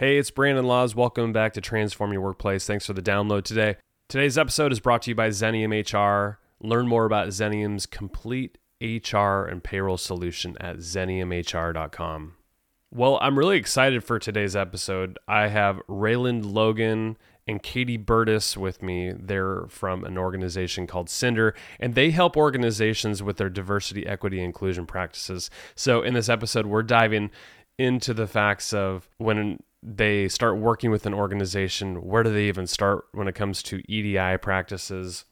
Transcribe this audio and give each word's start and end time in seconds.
Hey, 0.00 0.16
it's 0.16 0.30
Brandon 0.30 0.64
Laws. 0.64 0.94
Welcome 0.94 1.30
back 1.30 1.52
to 1.52 1.60
Transform 1.60 2.10
Your 2.10 2.22
Workplace. 2.22 2.66
Thanks 2.66 2.86
for 2.86 2.94
the 2.94 3.02
download 3.02 3.44
today. 3.44 3.76
Today's 4.08 4.38
episode 4.38 4.72
is 4.72 4.80
brought 4.80 5.02
to 5.02 5.10
you 5.10 5.14
by 5.14 5.28
Xenium 5.28 5.74
HR. 5.76 6.38
Learn 6.62 6.88
more 6.88 7.04
about 7.04 7.28
Xenium's 7.28 7.84
complete 7.84 8.56
HR 8.80 9.44
and 9.44 9.62
payroll 9.62 9.98
solution 9.98 10.56
at 10.58 10.78
xeniumhr.com. 10.78 12.32
Well, 12.90 13.18
I'm 13.20 13.38
really 13.38 13.58
excited 13.58 14.02
for 14.02 14.18
today's 14.18 14.56
episode. 14.56 15.18
I 15.28 15.48
have 15.48 15.82
Rayland 15.86 16.46
Logan 16.46 17.18
and 17.46 17.62
Katie 17.62 17.98
Burtis 17.98 18.56
with 18.56 18.82
me. 18.82 19.12
They're 19.12 19.66
from 19.68 20.04
an 20.04 20.16
organization 20.16 20.86
called 20.86 21.10
Cinder, 21.10 21.54
and 21.78 21.94
they 21.94 22.10
help 22.10 22.38
organizations 22.38 23.22
with 23.22 23.36
their 23.36 23.50
diversity, 23.50 24.06
equity, 24.06 24.42
inclusion 24.42 24.86
practices. 24.86 25.50
So, 25.74 26.00
in 26.00 26.14
this 26.14 26.30
episode, 26.30 26.64
we're 26.64 26.84
diving 26.84 27.30
into 27.76 28.14
the 28.14 28.26
facts 28.26 28.72
of 28.72 29.06
when 29.18 29.58
they 29.82 30.28
start 30.28 30.58
working 30.58 30.90
with 30.90 31.06
an 31.06 31.14
organization, 31.14 32.02
where 32.02 32.22
do 32.22 32.32
they 32.32 32.44
even 32.44 32.66
start 32.66 33.06
when 33.12 33.28
it 33.28 33.34
comes 33.34 33.62
to 33.64 33.82
EDI 33.90 34.38
practices? 34.38 35.24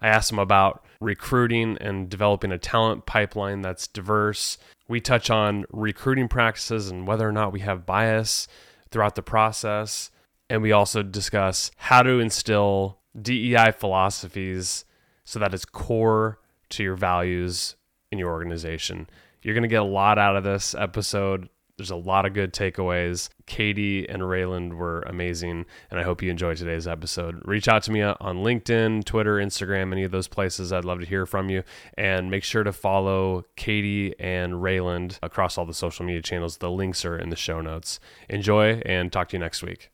I 0.00 0.08
asked 0.08 0.30
them 0.30 0.38
about 0.38 0.84
recruiting 1.00 1.76
and 1.80 2.08
developing 2.08 2.52
a 2.52 2.58
talent 2.58 3.06
pipeline 3.06 3.62
that's 3.62 3.86
diverse. 3.86 4.58
We 4.88 5.00
touch 5.00 5.30
on 5.30 5.64
recruiting 5.70 6.28
practices 6.28 6.88
and 6.88 7.06
whether 7.06 7.28
or 7.28 7.32
not 7.32 7.52
we 7.52 7.60
have 7.60 7.86
bias 7.86 8.46
throughout 8.90 9.14
the 9.14 9.22
process. 9.22 10.10
And 10.48 10.62
we 10.62 10.70
also 10.70 11.02
discuss 11.02 11.70
how 11.76 12.02
to 12.02 12.20
instill 12.20 12.98
DEI 13.20 13.72
philosophies 13.72 14.84
so 15.24 15.38
that 15.40 15.54
it's 15.54 15.64
core 15.64 16.38
to 16.68 16.82
your 16.84 16.94
values 16.94 17.74
in 18.12 18.18
your 18.18 18.30
organization. 18.30 19.08
You're 19.42 19.54
going 19.54 19.62
to 19.62 19.68
get 19.68 19.82
a 19.82 19.84
lot 19.84 20.18
out 20.18 20.36
of 20.36 20.44
this 20.44 20.74
episode. 20.74 21.48
There's 21.76 21.90
a 21.90 21.96
lot 21.96 22.24
of 22.24 22.32
good 22.32 22.54
takeaways. 22.54 23.28
Katie 23.44 24.08
and 24.08 24.22
Rayland 24.22 24.74
were 24.74 25.02
amazing, 25.02 25.66
and 25.90 26.00
I 26.00 26.04
hope 26.04 26.22
you 26.22 26.30
enjoyed 26.30 26.56
today's 26.56 26.88
episode. 26.88 27.42
Reach 27.44 27.68
out 27.68 27.82
to 27.82 27.92
me 27.92 28.00
on 28.00 28.16
LinkedIn, 28.18 29.04
Twitter, 29.04 29.36
Instagram, 29.36 29.92
any 29.92 30.02
of 30.02 30.10
those 30.10 30.26
places. 30.26 30.72
I'd 30.72 30.86
love 30.86 31.00
to 31.00 31.06
hear 31.06 31.26
from 31.26 31.50
you. 31.50 31.64
And 31.98 32.30
make 32.30 32.44
sure 32.44 32.64
to 32.64 32.72
follow 32.72 33.44
Katie 33.56 34.18
and 34.18 34.62
Rayland 34.62 35.18
across 35.22 35.58
all 35.58 35.66
the 35.66 35.74
social 35.74 36.06
media 36.06 36.22
channels. 36.22 36.56
The 36.56 36.70
links 36.70 37.04
are 37.04 37.18
in 37.18 37.28
the 37.28 37.36
show 37.36 37.60
notes. 37.60 38.00
Enjoy 38.30 38.80
and 38.86 39.12
talk 39.12 39.28
to 39.28 39.36
you 39.36 39.40
next 39.40 39.62
week. 39.62 39.90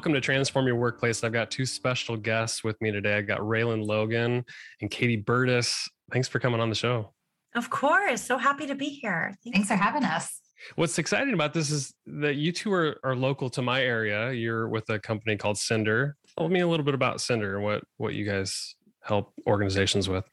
Welcome 0.00 0.14
to 0.14 0.20
Transform 0.22 0.66
Your 0.66 0.76
Workplace. 0.76 1.22
I've 1.22 1.34
got 1.34 1.50
two 1.50 1.66
special 1.66 2.16
guests 2.16 2.64
with 2.64 2.80
me 2.80 2.90
today. 2.90 3.18
I've 3.18 3.26
got 3.26 3.40
Raylan 3.40 3.86
Logan 3.86 4.42
and 4.80 4.90
Katie 4.90 5.16
Burtis. 5.16 5.86
Thanks 6.10 6.26
for 6.26 6.38
coming 6.38 6.58
on 6.58 6.70
the 6.70 6.74
show. 6.74 7.12
Of 7.54 7.68
course. 7.68 8.22
So 8.22 8.38
happy 8.38 8.66
to 8.66 8.74
be 8.74 8.86
here. 8.86 9.34
Thanks, 9.44 9.54
Thanks 9.54 9.68
for 9.68 9.74
having 9.74 10.02
us. 10.04 10.40
What's 10.76 10.98
exciting 10.98 11.34
about 11.34 11.52
this 11.52 11.70
is 11.70 11.92
that 12.06 12.36
you 12.36 12.50
two 12.50 12.72
are, 12.72 12.96
are 13.04 13.14
local 13.14 13.50
to 13.50 13.60
my 13.60 13.82
area. 13.82 14.32
You're 14.32 14.70
with 14.70 14.88
a 14.88 14.98
company 14.98 15.36
called 15.36 15.58
Cinder. 15.58 16.16
Tell 16.38 16.48
me 16.48 16.60
a 16.60 16.66
little 16.66 16.86
bit 16.86 16.94
about 16.94 17.20
Cinder 17.20 17.56
and 17.56 17.62
what, 17.62 17.84
what 17.98 18.14
you 18.14 18.24
guys 18.24 18.74
help 19.02 19.34
organizations 19.46 20.08
with. 20.08 20.24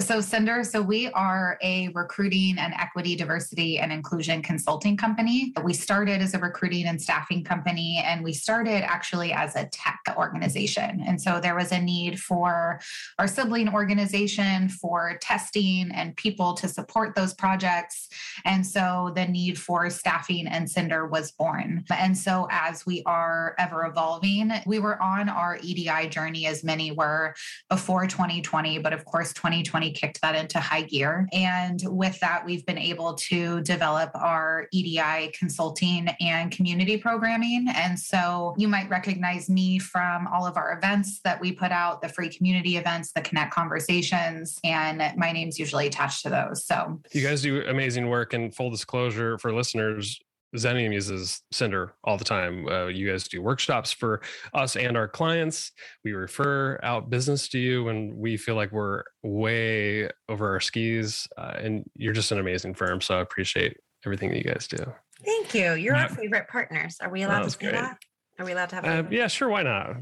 So, 0.00 0.20
Cinder, 0.20 0.64
so 0.64 0.82
we 0.82 1.08
are 1.12 1.58
a 1.62 1.88
recruiting 1.94 2.58
and 2.58 2.74
equity, 2.74 3.14
diversity, 3.14 3.78
and 3.78 3.92
inclusion 3.92 4.42
consulting 4.42 4.96
company. 4.96 5.52
We 5.62 5.74
started 5.74 6.20
as 6.20 6.34
a 6.34 6.40
recruiting 6.40 6.86
and 6.86 7.00
staffing 7.00 7.44
company, 7.44 8.02
and 8.04 8.24
we 8.24 8.32
started 8.32 8.82
actually 8.82 9.32
as 9.32 9.54
a 9.54 9.66
tech 9.66 10.00
organization. 10.16 11.04
And 11.06 11.22
so 11.22 11.38
there 11.40 11.54
was 11.54 11.70
a 11.70 11.80
need 11.80 12.18
for 12.18 12.80
our 13.20 13.28
sibling 13.28 13.72
organization 13.72 14.68
for 14.68 15.18
testing 15.22 15.92
and 15.92 16.16
people 16.16 16.54
to 16.54 16.68
support 16.68 17.14
those 17.14 17.32
projects. 17.32 18.08
And 18.44 18.66
so 18.66 19.12
the 19.14 19.24
need 19.26 19.56
for 19.56 19.88
staffing 19.88 20.48
and 20.48 20.68
Cinder 20.68 21.06
was 21.06 21.30
born. 21.30 21.84
And 21.96 22.18
so 22.18 22.48
as 22.50 22.84
we 22.86 23.04
are 23.06 23.54
ever 23.56 23.86
evolving, 23.86 24.50
we 24.66 24.80
were 24.80 25.00
on 25.00 25.28
our 25.28 25.58
EDI 25.62 26.08
journey 26.08 26.46
as 26.46 26.64
many 26.64 26.90
were 26.90 27.36
before 27.70 28.08
2020, 28.08 28.80
but 28.80 28.92
of 28.92 29.04
course, 29.04 29.32
2020 29.32 29.75
2020 29.76 29.92
kicked 29.92 30.20
that 30.22 30.34
into 30.34 30.58
high 30.58 30.82
gear. 30.82 31.28
And 31.32 31.80
with 31.84 32.18
that, 32.20 32.44
we've 32.44 32.64
been 32.64 32.78
able 32.78 33.14
to 33.14 33.60
develop 33.62 34.10
our 34.14 34.68
EDI 34.72 35.32
consulting 35.38 36.08
and 36.20 36.50
community 36.50 36.96
programming. 36.96 37.66
And 37.74 37.98
so 37.98 38.54
you 38.56 38.68
might 38.68 38.88
recognize 38.88 39.48
me 39.50 39.78
from 39.78 40.26
all 40.28 40.46
of 40.46 40.56
our 40.56 40.76
events 40.76 41.20
that 41.24 41.40
we 41.40 41.52
put 41.52 41.72
out, 41.72 42.00
the 42.00 42.08
free 42.08 42.28
community 42.28 42.76
events, 42.76 43.12
the 43.12 43.20
Connect 43.20 43.52
conversations, 43.52 44.58
and 44.64 45.02
my 45.16 45.32
name's 45.32 45.58
usually 45.58 45.86
attached 45.86 46.22
to 46.22 46.30
those. 46.30 46.64
So 46.64 47.00
you 47.12 47.22
guys 47.22 47.42
do 47.42 47.62
amazing 47.66 48.08
work. 48.08 48.32
And 48.32 48.54
full 48.54 48.70
disclosure 48.70 49.38
for 49.38 49.52
listeners, 49.52 50.20
Xenium 50.54 50.92
uses 50.92 51.42
Cinder 51.52 51.94
all 52.04 52.16
the 52.16 52.24
time. 52.24 52.66
Uh, 52.68 52.86
you 52.86 53.10
guys 53.10 53.28
do 53.28 53.42
workshops 53.42 53.92
for 53.92 54.22
us 54.54 54.76
and 54.76 54.96
our 54.96 55.08
clients. 55.08 55.72
We 56.04 56.12
refer 56.12 56.78
out 56.82 57.10
business 57.10 57.48
to 57.48 57.58
you 57.58 57.84
when 57.84 58.16
we 58.16 58.36
feel 58.36 58.54
like 58.54 58.72
we're 58.72 59.02
way 59.22 60.08
over 60.28 60.50
our 60.50 60.60
skis. 60.60 61.26
Uh, 61.36 61.54
and 61.58 61.84
you're 61.94 62.12
just 62.12 62.32
an 62.32 62.38
amazing 62.38 62.74
firm. 62.74 63.00
So 63.00 63.18
I 63.18 63.20
appreciate 63.20 63.76
everything 64.04 64.30
that 64.30 64.38
you 64.38 64.44
guys 64.44 64.66
do. 64.66 64.84
Thank 65.24 65.54
you. 65.54 65.74
You're 65.74 65.96
our 65.96 66.08
favorite 66.08 66.48
partners. 66.48 66.96
Are 67.00 67.10
we 67.10 67.22
allowed 67.22 67.44
to 67.44 67.50
say 67.50 67.70
that? 67.70 67.98
Are 68.38 68.44
we 68.44 68.52
allowed 68.52 68.68
to 68.70 68.76
have? 68.76 68.84
Uh, 68.84 69.08
yeah, 69.10 69.28
sure. 69.28 69.48
Why 69.48 69.62
not? 69.62 69.96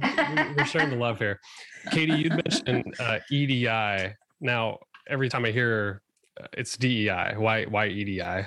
We're 0.56 0.66
sharing 0.66 0.90
the 0.90 0.96
love 0.96 1.18
here. 1.18 1.38
Katie, 1.92 2.14
you 2.14 2.30
mentioned 2.30 2.92
uh, 2.98 3.20
EDI. 3.30 4.14
Now, 4.40 4.78
every 5.08 5.28
time 5.28 5.44
I 5.44 5.52
hear 5.52 6.02
uh, 6.40 6.46
it's 6.52 6.76
DEI, 6.76 7.34
why 7.36 7.64
why 7.64 7.86
EDI? 7.86 8.46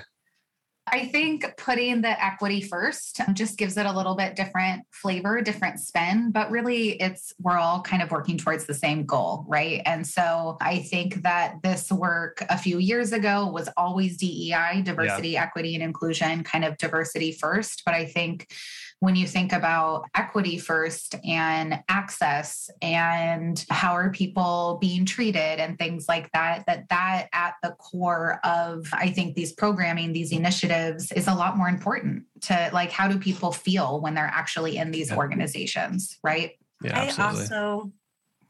I 0.92 1.06
think 1.06 1.46
putting 1.56 2.00
the 2.00 2.24
equity 2.24 2.60
first 2.60 3.20
um, 3.20 3.34
just 3.34 3.58
gives 3.58 3.76
it 3.76 3.86
a 3.86 3.92
little 3.92 4.14
bit 4.14 4.36
different 4.36 4.84
flavor, 4.90 5.40
different 5.40 5.80
spin, 5.80 6.30
but 6.30 6.50
really 6.50 7.00
it's 7.00 7.32
we're 7.40 7.58
all 7.58 7.80
kind 7.82 8.02
of 8.02 8.10
working 8.10 8.38
towards 8.38 8.66
the 8.66 8.74
same 8.74 9.04
goal, 9.04 9.44
right? 9.48 9.82
And 9.86 10.06
so 10.06 10.56
I 10.60 10.80
think 10.80 11.22
that 11.22 11.56
this 11.62 11.90
work 11.90 12.44
a 12.48 12.58
few 12.58 12.78
years 12.78 13.12
ago 13.12 13.46
was 13.46 13.68
always 13.76 14.16
DEI, 14.16 14.82
diversity, 14.84 15.30
yeah. 15.30 15.42
equity, 15.42 15.74
and 15.74 15.82
inclusion, 15.82 16.44
kind 16.44 16.64
of 16.64 16.76
diversity 16.78 17.32
first. 17.32 17.82
But 17.84 17.94
I 17.94 18.04
think 18.04 18.52
when 19.00 19.14
you 19.14 19.26
think 19.26 19.52
about 19.52 20.04
equity 20.14 20.58
first 20.58 21.14
and 21.24 21.80
access 21.88 22.68
and 22.82 23.64
how 23.70 23.92
are 23.92 24.10
people 24.10 24.78
being 24.80 25.04
treated 25.04 25.60
and 25.60 25.78
things 25.78 26.06
like 26.08 26.30
that 26.32 26.64
that 26.66 26.88
that 26.88 27.28
at 27.32 27.54
the 27.62 27.70
core 27.78 28.40
of 28.44 28.86
i 28.92 29.10
think 29.10 29.34
these 29.34 29.52
programming 29.52 30.12
these 30.12 30.32
initiatives 30.32 31.12
is 31.12 31.28
a 31.28 31.34
lot 31.34 31.56
more 31.56 31.68
important 31.68 32.24
to 32.40 32.70
like 32.72 32.90
how 32.90 33.06
do 33.08 33.18
people 33.18 33.52
feel 33.52 34.00
when 34.00 34.14
they're 34.14 34.24
actually 34.24 34.76
in 34.76 34.90
these 34.90 35.10
yeah. 35.10 35.16
organizations 35.16 36.18
right? 36.22 36.52
Yeah, 36.82 36.98
i 37.00 37.22
also 37.22 37.92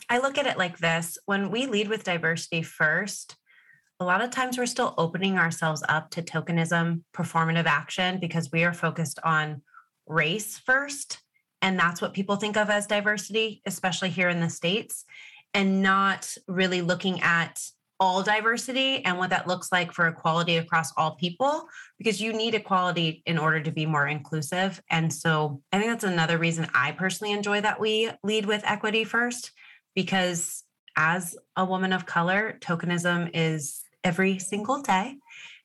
i 0.08 0.18
look 0.18 0.38
at 0.38 0.46
it 0.46 0.58
like 0.58 0.78
this. 0.78 1.18
When 1.26 1.50
we 1.50 1.66
lead 1.66 1.88
with 1.88 2.04
diversity 2.04 2.62
first 2.62 3.36
a 4.00 4.04
lot 4.04 4.22
of 4.22 4.30
times 4.30 4.56
we're 4.56 4.66
still 4.66 4.94
opening 4.96 5.38
ourselves 5.38 5.82
up 5.88 6.10
to 6.10 6.22
tokenism, 6.22 7.02
performative 7.12 7.66
action, 7.66 8.20
because 8.20 8.52
we 8.52 8.62
are 8.62 8.72
focused 8.72 9.18
on 9.24 9.60
race 10.08 10.58
first. 10.58 11.18
And 11.60 11.78
that's 11.78 12.00
what 12.00 12.14
people 12.14 12.36
think 12.36 12.56
of 12.56 12.70
as 12.70 12.86
diversity, 12.86 13.62
especially 13.66 14.10
here 14.10 14.28
in 14.28 14.40
the 14.40 14.50
States, 14.50 15.04
and 15.54 15.82
not 15.82 16.36
really 16.46 16.82
looking 16.82 17.20
at 17.22 17.60
all 18.00 18.22
diversity 18.22 19.04
and 19.04 19.18
what 19.18 19.30
that 19.30 19.48
looks 19.48 19.72
like 19.72 19.92
for 19.92 20.06
equality 20.06 20.56
across 20.56 20.92
all 20.96 21.16
people, 21.16 21.66
because 21.98 22.20
you 22.20 22.32
need 22.32 22.54
equality 22.54 23.24
in 23.26 23.36
order 23.36 23.60
to 23.60 23.72
be 23.72 23.86
more 23.86 24.06
inclusive. 24.06 24.80
And 24.88 25.12
so 25.12 25.60
I 25.72 25.78
think 25.80 25.90
that's 25.90 26.04
another 26.04 26.38
reason 26.38 26.68
I 26.74 26.92
personally 26.92 27.32
enjoy 27.32 27.60
that 27.60 27.80
we 27.80 28.08
lead 28.22 28.46
with 28.46 28.62
equity 28.64 29.02
first, 29.02 29.50
because 29.96 30.62
as 30.96 31.36
a 31.56 31.64
woman 31.64 31.92
of 31.92 32.06
color, 32.06 32.56
tokenism 32.60 33.30
is 33.34 33.82
every 34.04 34.38
single 34.38 34.80
day. 34.80 35.16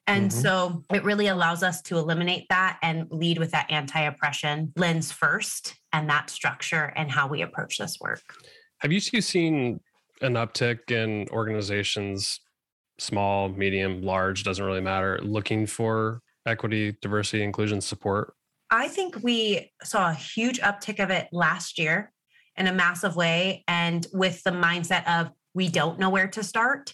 And 0.07 0.29
mm-hmm. 0.29 0.39
so 0.39 0.83
it 0.94 1.03
really 1.03 1.27
allows 1.27 1.63
us 1.63 1.81
to 1.83 1.97
eliminate 1.97 2.45
that 2.50 2.77
and 2.81 3.07
lead 3.09 3.38
with 3.38 3.51
that 3.51 3.71
anti 3.71 4.01
oppression 4.01 4.73
lens 4.75 5.11
first 5.11 5.75
and 5.94 6.09
that 6.09 6.29
structure 6.29 6.91
and 6.95 7.09
how 7.09 7.27
we 7.27 7.41
approach 7.41 7.77
this 7.77 7.97
work. 8.01 8.21
Have 8.79 8.91
you 8.91 9.00
seen 9.00 9.79
an 10.21 10.33
uptick 10.33 10.91
in 10.91 11.27
organizations, 11.29 12.41
small, 13.00 13.47
medium, 13.50 14.01
large, 14.01 14.44
doesn't 14.44 14.65
really 14.65 14.81
matter, 14.81 15.19
looking 15.23 15.65
for 15.65 16.21
equity, 16.45 16.97
diversity, 17.01 17.44
inclusion 17.44 17.79
support? 17.79 18.33
I 18.69 18.88
think 18.88 19.23
we 19.23 19.71
saw 19.83 20.09
a 20.09 20.13
huge 20.13 20.59
uptick 20.59 21.01
of 21.01 21.11
it 21.11 21.29
last 21.31 21.77
year 21.79 22.11
in 22.57 22.67
a 22.67 22.73
massive 22.73 23.15
way. 23.15 23.63
And 23.67 24.05
with 24.13 24.44
the 24.44 24.51
mindset 24.51 25.07
of 25.07 25.31
we 25.53 25.69
don't 25.69 26.00
know 26.00 26.09
where 26.09 26.27
to 26.27 26.44
start 26.44 26.94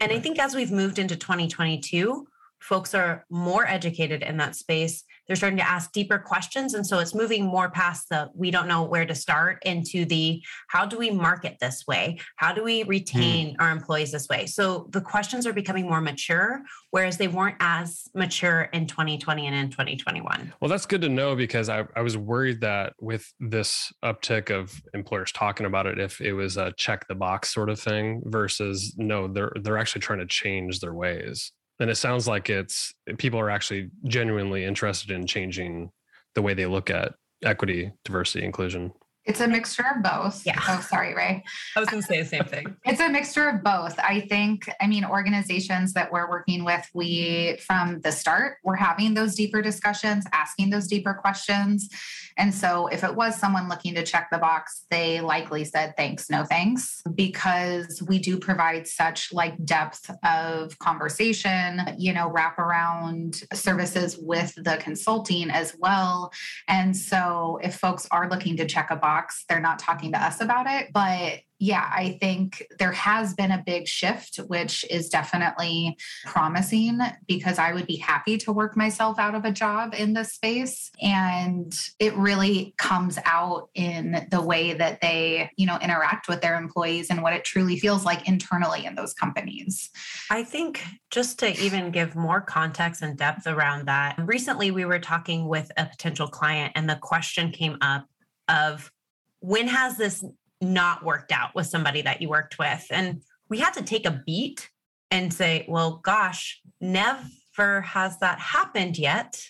And 0.00 0.12
I 0.12 0.18
think 0.18 0.38
as 0.38 0.54
we've 0.54 0.72
moved 0.72 0.98
into 0.98 1.16
2022, 1.16 2.26
folks 2.64 2.94
are 2.94 3.24
more 3.30 3.66
educated 3.66 4.22
in 4.22 4.38
that 4.38 4.56
space. 4.56 5.04
They're 5.26 5.36
starting 5.36 5.58
to 5.58 5.68
ask 5.68 5.92
deeper 5.92 6.18
questions 6.18 6.74
and 6.74 6.86
so 6.86 6.98
it's 6.98 7.14
moving 7.14 7.44
more 7.44 7.70
past 7.70 8.08
the 8.08 8.30
we 8.34 8.50
don't 8.50 8.68
know 8.68 8.82
where 8.82 9.06
to 9.06 9.14
start 9.14 9.62
into 9.64 10.04
the 10.04 10.42
how 10.68 10.84
do 10.86 10.98
we 10.98 11.10
market 11.10 11.56
this 11.60 11.86
way? 11.86 12.18
How 12.36 12.52
do 12.52 12.62
we 12.62 12.82
retain 12.84 13.54
mm. 13.54 13.56
our 13.60 13.70
employees 13.70 14.12
this 14.12 14.28
way? 14.28 14.46
So 14.46 14.88
the 14.90 15.00
questions 15.00 15.46
are 15.46 15.52
becoming 15.52 15.86
more 15.86 16.00
mature 16.00 16.62
whereas 16.94 17.16
they 17.16 17.26
weren't 17.26 17.56
as 17.58 18.04
mature 18.14 18.62
in 18.72 18.86
2020 18.86 19.48
and 19.48 19.56
in 19.56 19.68
2021 19.68 20.52
well 20.60 20.68
that's 20.68 20.86
good 20.86 21.00
to 21.00 21.08
know 21.08 21.34
because 21.34 21.68
i, 21.68 21.84
I 21.96 22.02
was 22.02 22.16
worried 22.16 22.60
that 22.60 22.92
with 23.00 23.26
this 23.40 23.92
uptick 24.04 24.50
of 24.50 24.80
employers 24.94 25.32
talking 25.32 25.66
about 25.66 25.86
it 25.86 25.98
if 25.98 26.20
it 26.20 26.34
was 26.34 26.56
a 26.56 26.72
check 26.76 27.08
the 27.08 27.16
box 27.16 27.52
sort 27.52 27.68
of 27.68 27.80
thing 27.80 28.22
versus 28.26 28.94
no 28.96 29.26
they're 29.26 29.52
they're 29.60 29.78
actually 29.78 30.02
trying 30.02 30.20
to 30.20 30.26
change 30.26 30.78
their 30.78 30.94
ways 30.94 31.50
and 31.80 31.90
it 31.90 31.96
sounds 31.96 32.28
like 32.28 32.50
it's 32.50 32.94
people 33.18 33.40
are 33.40 33.50
actually 33.50 33.90
genuinely 34.04 34.64
interested 34.64 35.10
in 35.10 35.26
changing 35.26 35.90
the 36.34 36.42
way 36.42 36.54
they 36.54 36.66
look 36.66 36.90
at 36.90 37.14
equity 37.42 37.92
diversity 38.04 38.44
inclusion 38.44 38.92
it's 39.24 39.40
a 39.40 39.48
mixture 39.48 39.84
of 39.96 40.02
both. 40.02 40.44
Yeah. 40.44 40.60
Oh, 40.68 40.80
sorry, 40.80 41.14
Ray. 41.14 41.42
I 41.76 41.80
was 41.80 41.88
going 41.88 42.02
to 42.02 42.06
say 42.06 42.20
the 42.20 42.28
same 42.28 42.44
thing. 42.44 42.76
it's 42.84 43.00
a 43.00 43.08
mixture 43.08 43.48
of 43.48 43.62
both. 43.62 43.98
I 43.98 44.20
think, 44.28 44.68
I 44.80 44.86
mean, 44.86 45.04
organizations 45.04 45.94
that 45.94 46.12
we're 46.12 46.28
working 46.28 46.64
with, 46.64 46.86
we, 46.92 47.56
from 47.66 48.00
the 48.00 48.12
start, 48.12 48.58
we're 48.64 48.76
having 48.76 49.14
those 49.14 49.34
deeper 49.34 49.62
discussions, 49.62 50.26
asking 50.32 50.70
those 50.70 50.86
deeper 50.86 51.14
questions. 51.14 51.88
And 52.36 52.54
so 52.54 52.88
if 52.88 53.04
it 53.04 53.14
was 53.14 53.36
someone 53.36 53.68
looking 53.68 53.94
to 53.94 54.04
check 54.04 54.28
the 54.30 54.38
box, 54.38 54.86
they 54.90 55.20
likely 55.20 55.64
said 55.64 55.94
thanks, 55.96 56.28
no 56.28 56.44
thanks, 56.44 57.02
because 57.14 58.02
we 58.06 58.18
do 58.18 58.38
provide 58.38 58.86
such 58.86 59.32
like 59.32 59.62
depth 59.64 60.10
of 60.24 60.78
conversation, 60.78 61.80
you 61.98 62.12
know, 62.12 62.30
wraparound 62.30 63.42
services 63.54 64.18
with 64.20 64.54
the 64.56 64.76
consulting 64.78 65.50
as 65.50 65.76
well. 65.78 66.32
And 66.68 66.96
so 66.96 67.58
if 67.62 67.76
folks 67.76 68.06
are 68.10 68.28
looking 68.28 68.56
to 68.56 68.66
check 68.66 68.90
a 68.90 68.96
box. 68.96 69.44
They're 69.48 69.60
not 69.60 69.78
talking 69.78 70.12
to 70.12 70.22
us 70.22 70.40
about 70.40 70.66
it. 70.66 70.88
But 70.92 71.40
yeah, 71.64 71.90
I 71.90 72.18
think 72.20 72.62
there 72.78 72.92
has 72.92 73.32
been 73.32 73.50
a 73.50 73.62
big 73.64 73.88
shift, 73.88 74.36
which 74.36 74.84
is 74.90 75.08
definitely 75.08 75.96
promising 76.26 76.98
because 77.26 77.58
I 77.58 77.72
would 77.72 77.86
be 77.86 77.96
happy 77.96 78.36
to 78.36 78.52
work 78.52 78.76
myself 78.76 79.18
out 79.18 79.34
of 79.34 79.46
a 79.46 79.50
job 79.50 79.94
in 79.94 80.12
this 80.12 80.34
space. 80.34 80.90
And 81.00 81.74
it 81.98 82.14
really 82.16 82.74
comes 82.76 83.18
out 83.24 83.70
in 83.74 84.26
the 84.30 84.42
way 84.42 84.74
that 84.74 85.00
they, 85.00 85.50
you 85.56 85.64
know, 85.64 85.78
interact 85.80 86.28
with 86.28 86.42
their 86.42 86.58
employees 86.58 87.08
and 87.08 87.22
what 87.22 87.32
it 87.32 87.44
truly 87.44 87.78
feels 87.78 88.04
like 88.04 88.28
internally 88.28 88.84
in 88.84 88.94
those 88.94 89.14
companies. 89.14 89.88
I 90.30 90.44
think 90.44 90.84
just 91.10 91.38
to 91.38 91.58
even 91.58 91.90
give 91.90 92.14
more 92.14 92.42
context 92.42 93.00
and 93.00 93.16
depth 93.16 93.46
around 93.46 93.86
that, 93.88 94.18
recently 94.18 94.70
we 94.70 94.84
were 94.84 94.98
talking 94.98 95.48
with 95.48 95.72
a 95.78 95.86
potential 95.86 96.28
client 96.28 96.72
and 96.74 96.90
the 96.90 96.96
question 96.96 97.52
came 97.52 97.78
up 97.80 98.06
of 98.48 98.92
when 99.40 99.68
has 99.68 99.96
this 99.96 100.22
not 100.60 101.04
worked 101.04 101.32
out 101.32 101.54
with 101.54 101.66
somebody 101.66 102.02
that 102.02 102.22
you 102.22 102.28
worked 102.28 102.58
with? 102.58 102.86
And 102.90 103.22
we 103.48 103.58
had 103.58 103.74
to 103.74 103.82
take 103.82 104.06
a 104.06 104.22
beat 104.26 104.70
and 105.10 105.32
say, 105.32 105.64
well, 105.68 106.00
gosh, 106.02 106.60
never 106.80 107.80
has 107.82 108.18
that 108.18 108.38
happened 108.38 108.98
yet, 108.98 109.40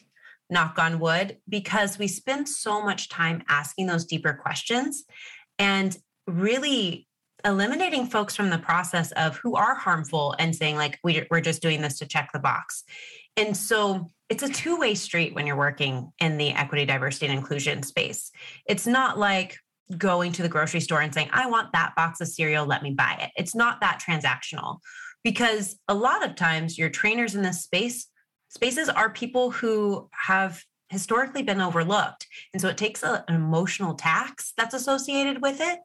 knock 0.51 0.79
on 0.79 0.99
wood, 0.99 1.39
because 1.49 1.99
we 1.99 2.09
spend 2.09 2.49
so 2.49 2.83
much 2.83 3.09
time 3.09 3.43
asking 3.49 3.87
those 3.87 4.05
deeper 4.05 4.35
questions 4.35 5.05
and 5.59 5.97
really 6.27 7.09
eliminating 7.45 8.07
folks 8.07 8.35
from 8.35 8.51
the 8.51 8.59
process 8.59 9.13
of 9.13 9.37
who 9.37 9.55
are 9.55 9.75
harmful 9.75 10.35
and 10.39 10.55
saying, 10.57 10.77
like, 10.77 10.99
we're 11.03 11.41
just 11.41 11.63
doing 11.63 11.83
this 11.83 11.99
to 11.99 12.07
check 12.07 12.31
the 12.33 12.39
box. 12.39 12.85
And 13.37 13.57
so 13.57 14.11
it's 14.29 14.43
a 14.43 14.49
two 14.49 14.79
way 14.79 14.95
street 14.95 15.35
when 15.35 15.47
you're 15.47 15.57
working 15.57 16.11
in 16.19 16.39
the 16.39 16.51
equity, 16.51 16.87
diversity, 16.87 17.27
and 17.27 17.39
inclusion 17.39 17.83
space. 17.83 18.31
It's 18.67 18.87
not 18.87 19.19
like, 19.19 19.59
going 19.99 20.33
to 20.33 20.43
the 20.43 20.49
grocery 20.49 20.81
store 20.81 21.01
and 21.01 21.13
saying, 21.13 21.29
I 21.33 21.47
want 21.47 21.73
that 21.73 21.95
box 21.97 22.21
of 22.21 22.29
cereal, 22.29 22.67
let 22.67 22.83
me 22.83 22.91
buy 22.91 23.19
it. 23.21 23.31
It's 23.37 23.55
not 23.55 23.81
that 23.81 24.03
transactional 24.07 24.79
because 25.23 25.79
a 25.89 25.95
lot 25.95 26.25
of 26.25 26.37
times 26.37 26.79
your 26.79 26.91
trainers 26.91 27.35
in 27.35 27.43
this 27.43 27.63
space 27.63 28.07
spaces 28.49 28.89
are 28.89 29.11
people 29.11 29.51
who 29.51 30.09
have 30.13 30.63
historically 30.91 31.43
been 31.43 31.61
overlooked. 31.61 32.27
And 32.53 32.61
so 32.61 32.69
it 32.69 32.77
takes 32.77 33.03
a, 33.03 33.25
an 33.27 33.35
emotional 33.35 33.95
tax 33.95 34.53
that's 34.57 34.75
associated 34.75 35.43
with 35.43 35.61
it. 35.61 35.81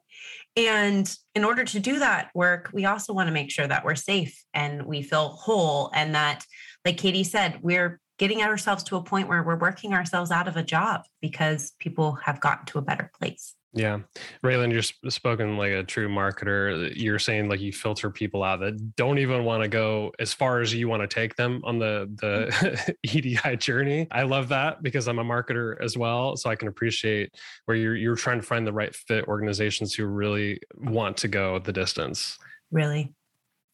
And 0.56 1.12
in 1.36 1.44
order 1.44 1.64
to 1.64 1.80
do 1.80 2.00
that 2.00 2.30
work, 2.36 2.70
we 2.74 2.86
also 2.86 3.14
want 3.14 3.28
to 3.28 3.34
make 3.34 3.50
sure 3.50 3.68
that 3.68 3.86
we're 3.86 3.96
safe 3.96 4.44
and 4.54 4.84
we 4.86 5.02
feel 5.02 5.30
whole 5.30 5.90
and 5.94 6.14
that, 6.16 6.46
like 6.86 6.98
Katie 6.98 7.24
said, 7.24 7.60
we're 7.62 8.00
getting 8.18 8.44
ourselves 8.44 8.84
to 8.84 8.98
a 8.98 9.04
point 9.04 9.30
where 9.30 9.42
we're 9.42 9.58
working 9.58 9.94
ourselves 9.94 10.30
out 10.30 10.48
of 10.48 10.58
a 10.58 10.64
job 10.64 11.02
because 11.22 11.74
people 11.80 12.14
have 12.26 12.40
gotten 12.42 12.66
to 12.66 12.78
a 12.78 12.82
better 12.82 13.10
place. 13.18 13.56
Yeah. 13.74 14.00
Raylan, 14.44 14.72
you're 14.72 15.12
spoken 15.12 15.56
like 15.58 15.72
a 15.72 15.84
true 15.84 16.10
marketer. 16.10 16.92
You're 16.96 17.20
saying 17.20 17.50
like 17.50 17.60
you 17.60 17.72
filter 17.72 18.10
people 18.10 18.44
out 18.44 18.62
that 18.62 18.96
don't 18.96 19.20
even 19.20 19.44
want 19.44 19.62
to 19.62 19.70
go 19.70 20.12
as 20.20 20.34
far 20.34 20.60
as 20.60 20.74
you 20.74 20.88
want 20.88 21.04
to 21.04 21.08
take 21.08 21.36
them 21.36 21.62
on 21.64 21.78
the, 21.78 22.08
hmm. 22.10 22.16
the 22.16 22.96
EDI 23.04 23.58
journey. 23.58 24.08
I 24.12 24.24
love 24.24 24.50
that 24.50 24.82
because 24.82 25.08
I'm 25.08 25.20
a 25.20 25.24
marketer 25.24 25.80
as 25.82 25.98
well. 25.98 26.36
So 26.36 26.50
I 26.50 26.56
can 26.56 26.68
appreciate 26.68 27.36
where 27.66 27.78
you're, 27.78 27.96
you're 27.96 28.16
trying 28.16 28.40
to 28.40 28.46
find 28.46 28.66
the 28.66 28.74
right 28.74 28.96
fit 28.96 29.26
organizations 29.26 29.94
who 29.94 30.06
really 30.06 30.60
want 30.76 31.18
to 31.18 31.28
go 31.28 31.60
the 31.60 31.74
distance. 31.74 32.40
Really? 32.72 33.14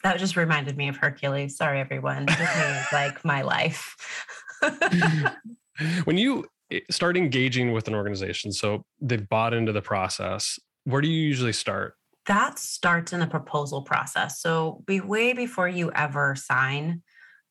That 0.03 0.19
just 0.19 0.36
reminded 0.36 0.75
me 0.77 0.89
of 0.89 0.97
Hercules. 0.97 1.56
Sorry, 1.56 1.80
everyone. 1.80 2.25
Disney 2.25 2.45
is 2.45 2.86
like 2.92 3.24
my 3.24 3.42
life. 3.42 3.95
when 6.03 6.18
you 6.18 6.45
start 6.89 7.17
engaging 7.17 7.73
with 7.73 7.88
an 7.88 7.95
organization. 7.95 8.51
So 8.51 8.83
they've 9.00 9.27
bought 9.27 9.53
into 9.53 9.71
the 9.71 9.81
process. 9.81 10.59
Where 10.85 11.01
do 11.01 11.07
you 11.07 11.21
usually 11.21 11.53
start? 11.53 11.95
That 12.27 12.57
starts 12.57 13.13
in 13.13 13.19
the 13.19 13.27
proposal 13.27 13.83
process. 13.83 14.41
So 14.41 14.83
be 14.88 15.00
way 15.00 15.33
before 15.33 15.67
you 15.67 15.91
ever 15.91 16.35
sign. 16.35 17.03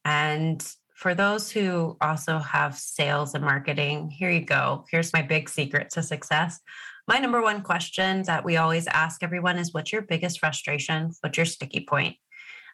And 0.05 0.67
for 0.97 1.15
those 1.15 1.51
who 1.51 1.97
also 2.01 2.39
have 2.39 2.77
sales 2.77 3.35
and 3.35 3.45
marketing 3.45 4.11
here 4.11 4.31
you 4.31 4.41
go. 4.41 4.85
Here's 4.91 5.13
my 5.13 5.23
big 5.23 5.49
secret 5.49 5.91
to 5.91 6.03
success. 6.03 6.61
My 7.07 7.19
number 7.19 7.43
one 7.43 7.63
question 7.63 8.23
that 8.23 8.45
we 8.45 8.57
always 8.57 8.87
ask 8.87 9.23
everyone 9.23 9.59
is 9.59 9.73
what's 9.73 9.93
your 9.93 10.03
biggest 10.03 10.41
frustration? 10.41 11.13
What's 11.21 11.37
your 11.37 11.47
sticky 11.47 11.87
point? 11.89 12.17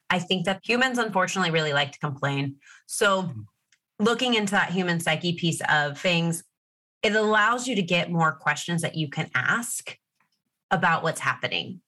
I 0.08 0.18
think 0.18 0.44
that 0.46 0.60
humans 0.64 0.98
unfortunately 0.98 1.50
really 1.50 1.72
like 1.72 1.92
to 1.92 1.98
complain. 1.98 2.56
So 2.86 3.22
mm-hmm 3.24 3.40
looking 4.00 4.34
into 4.34 4.52
that 4.52 4.70
human 4.70 4.98
psyche 4.98 5.34
piece 5.34 5.60
of 5.68 5.98
things, 5.98 6.42
it 7.02 7.14
allows 7.14 7.68
you 7.68 7.76
to 7.76 7.82
get 7.82 8.10
more 8.10 8.32
questions 8.32 8.82
that 8.82 8.96
you 8.96 9.08
can 9.08 9.30
ask 9.34 9.96
about 10.70 11.02
what's 11.02 11.20
happening. 11.20 11.80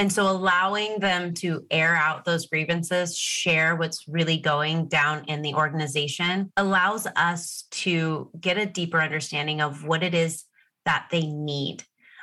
And 0.00 0.12
so 0.12 0.30
allowing 0.30 1.00
them 1.00 1.34
to 1.34 1.66
air 1.70 1.96
out 1.96 2.24
those 2.24 2.46
grievances, 2.46 3.16
share 3.16 3.74
what's 3.74 4.06
really 4.06 4.38
going 4.38 4.86
down 4.86 5.24
in 5.24 5.42
the 5.42 5.54
organization 5.54 6.52
allows 6.56 7.06
us 7.16 7.64
to 7.72 8.30
get 8.40 8.58
a 8.58 8.66
deeper 8.66 9.00
understanding 9.00 9.60
of 9.60 9.84
what 9.84 10.04
it 10.04 10.14
is 10.14 10.44
that 10.84 11.08
they 11.10 11.26
need. 11.26 11.82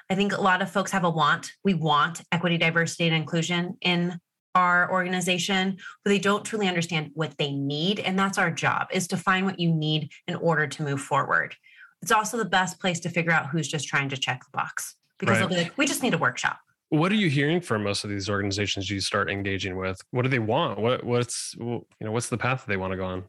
I 0.10 0.16
think 0.16 0.32
a 0.32 0.42
lot 0.42 0.62
of 0.62 0.72
folks 0.72 0.92
have 0.92 1.04
a 1.04 1.10
want. 1.10 1.52
We 1.64 1.74
want 1.74 2.22
equity, 2.32 2.58
diversity, 2.58 3.08
and 3.08 3.16
inclusion 3.16 3.78
in 3.82 4.20
our 4.56 4.92
organization, 4.92 5.78
but 6.04 6.10
they 6.10 6.20
don't 6.20 6.46
truly 6.46 6.68
understand 6.68 7.12
what 7.14 7.38
they 7.38 7.52
need. 7.52 8.00
And 8.00 8.18
that's 8.18 8.38
our 8.38 8.50
job 8.50 8.88
is 8.92 9.08
to 9.10 9.18
find 9.18 9.46
what 9.46 9.60
you 9.60 9.72
need 9.72 10.12
in 10.28 10.36
order 10.36 10.66
to 10.66 10.84
move 10.84 11.02
forward. 11.02 11.56
It's 12.02 12.12
also 12.12 12.38
the 12.38 12.46
best 12.46 12.80
place 12.80 13.00
to 13.02 13.10
figure 13.10 13.32
out 13.32 13.48
who's 13.48 13.68
just 13.68 13.88
trying 13.88 14.10
to 14.10 14.18
check 14.18 14.42
the 14.44 14.58
box 14.58 14.96
because 15.20 15.34
right. 15.34 15.40
they'll 15.40 15.58
be 15.58 15.64
like, 15.64 15.78
we 15.78 15.86
just 15.86 16.02
need 16.02 16.14
a 16.14 16.18
workshop. 16.18 16.58
What 16.90 17.12
are 17.12 17.16
you 17.16 17.30
hearing 17.30 17.62
from 17.62 17.84
most 17.84 18.04
of 18.04 18.10
these 18.10 18.30
organizations 18.30 18.90
you 18.90 19.00
start 19.00 19.30
engaging 19.30 19.76
with? 19.76 20.00
What 20.12 20.22
do 20.22 20.30
they 20.30 20.40
want? 20.40 20.80
What 20.80 21.04
what's 21.04 21.56
you 21.60 21.86
know 22.00 22.12
what's 22.12 22.30
the 22.30 22.38
path 22.38 22.66
they 22.68 22.78
want 22.78 22.92
to 22.92 22.98
go 22.98 23.06
on? 23.06 23.24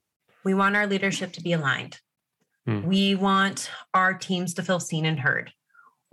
We 0.44 0.54
want 0.54 0.76
our 0.76 0.86
leadership 0.86 1.32
to 1.32 1.42
be 1.42 1.54
aligned. 1.54 1.98
Hmm. 2.66 2.82
We 2.82 3.14
want 3.14 3.70
our 3.94 4.12
teams 4.12 4.54
to 4.54 4.62
feel 4.62 4.78
seen 4.78 5.06
and 5.06 5.18
heard 5.18 5.52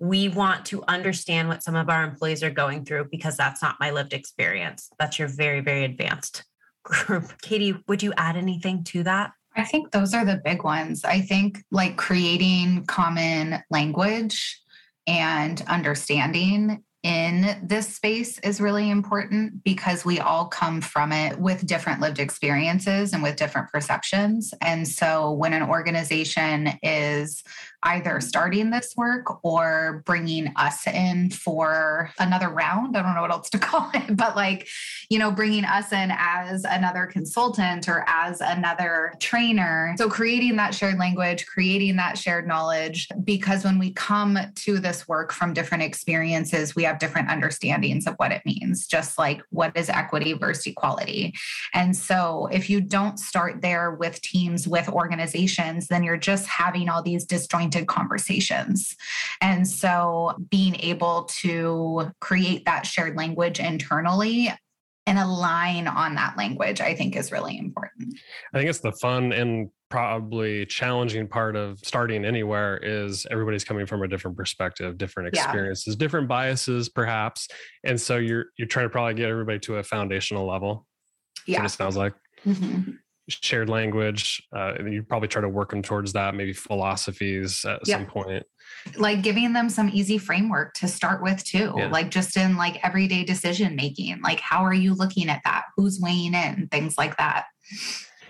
we 0.03 0.27
want 0.27 0.65
to 0.65 0.83
understand 0.89 1.47
what 1.47 1.63
some 1.63 1.77
of 1.77 1.89
our 1.89 2.03
employees 2.03 2.43
are 2.43 2.49
going 2.49 2.83
through 2.83 3.05
because 3.09 3.37
that's 3.37 3.61
not 3.61 3.77
my 3.79 3.89
lived 3.89 4.11
experience. 4.11 4.89
That's 4.99 5.17
your 5.17 5.29
very, 5.29 5.61
very 5.61 5.85
advanced 5.85 6.43
group. 6.83 7.31
Katie, 7.41 7.73
would 7.87 8.03
you 8.03 8.11
add 8.17 8.35
anything 8.35 8.83
to 8.85 9.03
that? 9.03 9.31
I 9.55 9.63
think 9.63 9.91
those 9.91 10.13
are 10.13 10.25
the 10.25 10.41
big 10.43 10.65
ones. 10.65 11.05
I 11.05 11.21
think 11.21 11.63
like 11.71 11.95
creating 11.95 12.85
common 12.85 13.63
language 13.69 14.61
and 15.07 15.61
understanding 15.69 16.83
in 17.03 17.59
this 17.61 17.93
space 17.93 18.39
is 18.39 18.61
really 18.61 18.89
important 18.89 19.61
because 19.63 20.05
we 20.05 20.19
all 20.19 20.47
come 20.47 20.79
from 20.79 21.11
it 21.11 21.37
with 21.37 21.67
different 21.67 21.99
lived 21.99 22.17
experiences 22.17 23.11
and 23.11 23.21
with 23.21 23.35
different 23.35 23.69
perceptions. 23.69 24.53
And 24.61 24.87
so 24.87 25.31
when 25.31 25.51
an 25.51 25.63
organization 25.63 26.79
is 26.81 27.43
either 27.83 28.19
starting 28.21 28.69
this 28.71 28.93
work 28.95 29.43
or 29.43 30.03
bringing 30.05 30.51
us 30.55 30.87
in 30.87 31.29
for 31.29 32.09
another 32.19 32.49
round. 32.49 32.95
I 32.97 33.01
don't 33.01 33.15
know 33.15 33.21
what 33.21 33.31
else 33.31 33.49
to 33.51 33.59
call 33.59 33.89
it, 33.93 34.15
but 34.15 34.35
like, 34.35 34.67
you 35.09 35.19
know, 35.19 35.31
bringing 35.31 35.65
us 35.65 35.91
in 35.91 36.11
as 36.17 36.65
another 36.65 37.05
consultant 37.05 37.87
or 37.87 38.05
as 38.07 38.41
another 38.41 39.13
trainer. 39.19 39.93
So 39.97 40.09
creating 40.09 40.55
that 40.57 40.73
shared 40.73 40.97
language, 40.97 41.45
creating 41.45 41.97
that 41.97 42.17
shared 42.17 42.47
knowledge, 42.47 43.07
because 43.23 43.63
when 43.63 43.79
we 43.79 43.91
come 43.91 44.37
to 44.55 44.79
this 44.79 45.07
work 45.07 45.31
from 45.31 45.53
different 45.53 45.83
experiences, 45.83 46.75
we 46.75 46.83
have 46.83 46.92
different 46.99 47.29
understandings 47.29 48.07
of 48.07 48.15
what 48.15 48.31
it 48.31 48.41
means, 48.45 48.87
just 48.87 49.17
like 49.17 49.41
what 49.49 49.75
is 49.75 49.89
equity 49.89 50.33
versus 50.33 50.67
equality. 50.67 51.33
And 51.73 51.95
so 51.95 52.47
if 52.51 52.69
you 52.69 52.81
don't 52.81 53.19
start 53.19 53.61
there 53.61 53.91
with 53.91 54.21
teams, 54.21 54.67
with 54.67 54.89
organizations, 54.89 55.87
then 55.87 56.03
you're 56.03 56.17
just 56.17 56.47
having 56.47 56.89
all 56.89 57.01
these 57.01 57.25
disjointed 57.25 57.87
conversations. 57.87 58.95
And 59.41 59.67
so 59.67 60.35
being 60.49 60.75
able 60.79 61.23
to 61.41 62.11
create 62.19 62.65
that 62.65 62.85
shared 62.85 63.17
language 63.17 63.59
internally 63.59 64.53
and 65.05 65.19
align 65.19 65.87
on 65.87 66.15
that 66.15 66.37
language, 66.37 66.79
I 66.81 66.95
think 66.95 67.15
is 67.15 67.31
really 67.31 67.57
important. 67.57 68.15
I 68.53 68.57
think 68.57 68.69
it's 68.69 68.79
the 68.79 68.93
fun 68.93 69.33
and 69.33 69.69
probably 69.89 70.65
challenging 70.65 71.27
part 71.27 71.55
of 71.55 71.77
starting 71.83 72.25
anywhere 72.25 72.77
is 72.81 73.27
everybody's 73.29 73.63
coming 73.63 73.85
from 73.85 74.01
a 74.01 74.07
different 74.07 74.35
perspective 74.35 74.97
different 74.97 75.29
experiences 75.29 75.93
yeah. 75.93 75.99
different 75.99 76.27
biases 76.27 76.89
perhaps 76.89 77.47
and 77.83 78.01
so 78.01 78.17
you're 78.17 78.45
you're 78.57 78.67
trying 78.67 78.87
to 78.87 78.89
probably 78.89 79.13
get 79.13 79.29
everybody 79.29 79.59
to 79.59 79.75
a 79.75 79.83
foundational 79.83 80.47
level 80.47 80.87
yeah 81.45 81.63
it 81.63 81.69
sounds 81.69 81.95
like 81.95 82.15
mm-hmm 82.43 82.93
shared 83.29 83.69
language 83.69 84.41
uh, 84.55 84.73
you 84.85 85.03
probably 85.03 85.27
try 85.27 85.41
to 85.41 85.49
work 85.49 85.69
them 85.69 85.81
towards 85.81 86.13
that 86.13 86.35
maybe 86.35 86.53
philosophies 86.53 87.63
at 87.65 87.85
yep. 87.87 87.99
some 87.99 88.05
point 88.05 88.43
like 88.97 89.21
giving 89.21 89.53
them 89.53 89.69
some 89.69 89.89
easy 89.93 90.17
framework 90.17 90.73
to 90.73 90.87
start 90.87 91.21
with 91.23 91.43
too 91.43 91.73
yeah. 91.77 91.87
like 91.87 92.09
just 92.09 92.35
in 92.35 92.57
like 92.57 92.83
everyday 92.83 93.23
decision 93.23 93.75
making 93.75 94.19
like 94.21 94.39
how 94.39 94.63
are 94.63 94.73
you 94.73 94.93
looking 94.93 95.29
at 95.29 95.41
that 95.45 95.63
who's 95.77 95.99
weighing 96.01 96.33
in 96.33 96.67
things 96.71 96.97
like 96.97 97.15
that 97.17 97.45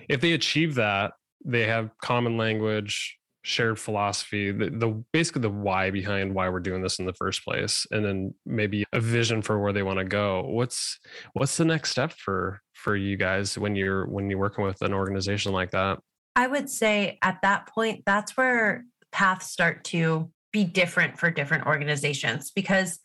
if 0.09 0.21
they 0.21 0.33
achieve 0.33 0.75
that 0.75 1.13
they 1.43 1.65
have 1.65 1.89
common 2.01 2.37
language 2.37 3.17
shared 3.43 3.77
philosophy 3.77 4.51
the, 4.51 4.69
the 4.69 5.03
basically 5.11 5.41
the 5.41 5.49
why 5.49 5.91
behind 5.91 6.33
why 6.33 6.47
we're 6.47 6.61
doing 6.61 6.81
this 6.81 6.97
in 6.97 7.05
the 7.05 7.13
first 7.13 7.43
place 7.43 7.85
and 7.91 8.03
then 8.03 8.33
maybe 8.45 8.85
a 8.93 8.99
vision 9.01 9.41
for 9.41 9.59
where 9.59 9.73
they 9.73 9.83
want 9.83 9.99
to 9.99 10.05
go. 10.05 10.43
What's 10.47 10.97
what's 11.33 11.57
the 11.57 11.65
next 11.65 11.91
step 11.91 12.13
for 12.13 12.61
for 12.73 12.95
you 12.95 13.17
guys 13.17 13.57
when 13.57 13.75
you're 13.75 14.05
when 14.07 14.29
you're 14.29 14.39
working 14.39 14.63
with 14.63 14.81
an 14.81 14.93
organization 14.93 15.51
like 15.51 15.71
that? 15.71 15.99
I 16.35 16.47
would 16.47 16.69
say 16.69 17.19
at 17.21 17.41
that 17.43 17.67
point 17.67 18.03
that's 18.05 18.35
where 18.37 18.85
paths 19.11 19.51
start 19.51 19.83
to 19.85 20.31
be 20.51 20.63
different 20.63 21.19
for 21.19 21.29
different 21.29 21.65
organizations 21.65 22.51
because 22.51 22.99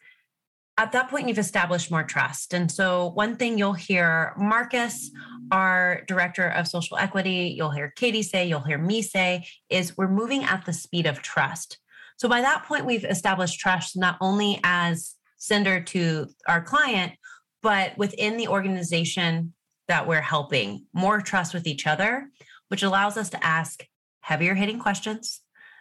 at 0.79 0.93
that 0.93 1.11
point 1.11 1.29
you've 1.29 1.39
established 1.39 1.91
more 1.91 2.05
trust. 2.05 2.55
And 2.55 2.71
so 2.71 3.11
one 3.15 3.37
thing 3.37 3.59
you'll 3.59 3.73
hear 3.73 4.33
marcus 4.39 5.11
our 5.51 6.03
director 6.07 6.47
of 6.49 6.69
social 6.69 6.99
equity 6.99 7.55
you'll 7.57 7.71
hear 7.71 7.93
katie 7.97 8.23
say 8.23 8.47
you'll 8.47 8.61
hear 8.61 8.79
me 8.79 9.01
say 9.01 9.47
is 9.71 9.97
we're 9.97 10.07
moving 10.07 10.45
at 10.45 10.65
the 10.65 10.73
speed 10.73 11.07
of 11.07 11.21
trust. 11.21 11.79
So 12.17 12.29
by 12.29 12.41
that 12.41 12.65
point 12.65 12.87
we've 12.87 13.05
established 13.05 13.59
trust 13.59 13.97
not 13.97 14.17
only 14.21 14.61
as 14.63 15.15
Cinder 15.39 15.81
to 15.81 16.29
our 16.47 16.63
client 16.63 17.13
but 17.63 17.99
within 17.99 18.37
the 18.37 18.49
organization 18.49 19.55
that 19.89 20.07
we're 20.07 20.21
helping. 20.21 20.87
More 20.93 21.21
trust 21.21 21.55
with 21.55 21.67
each 21.67 21.87
other 21.87 22.31
which 22.69 22.83
allows 22.83 23.17
us 23.17 23.31
to 23.31 23.45
ask 23.45 23.85
heavier 24.21 24.55
hitting 24.55 24.79
questions 24.79 25.41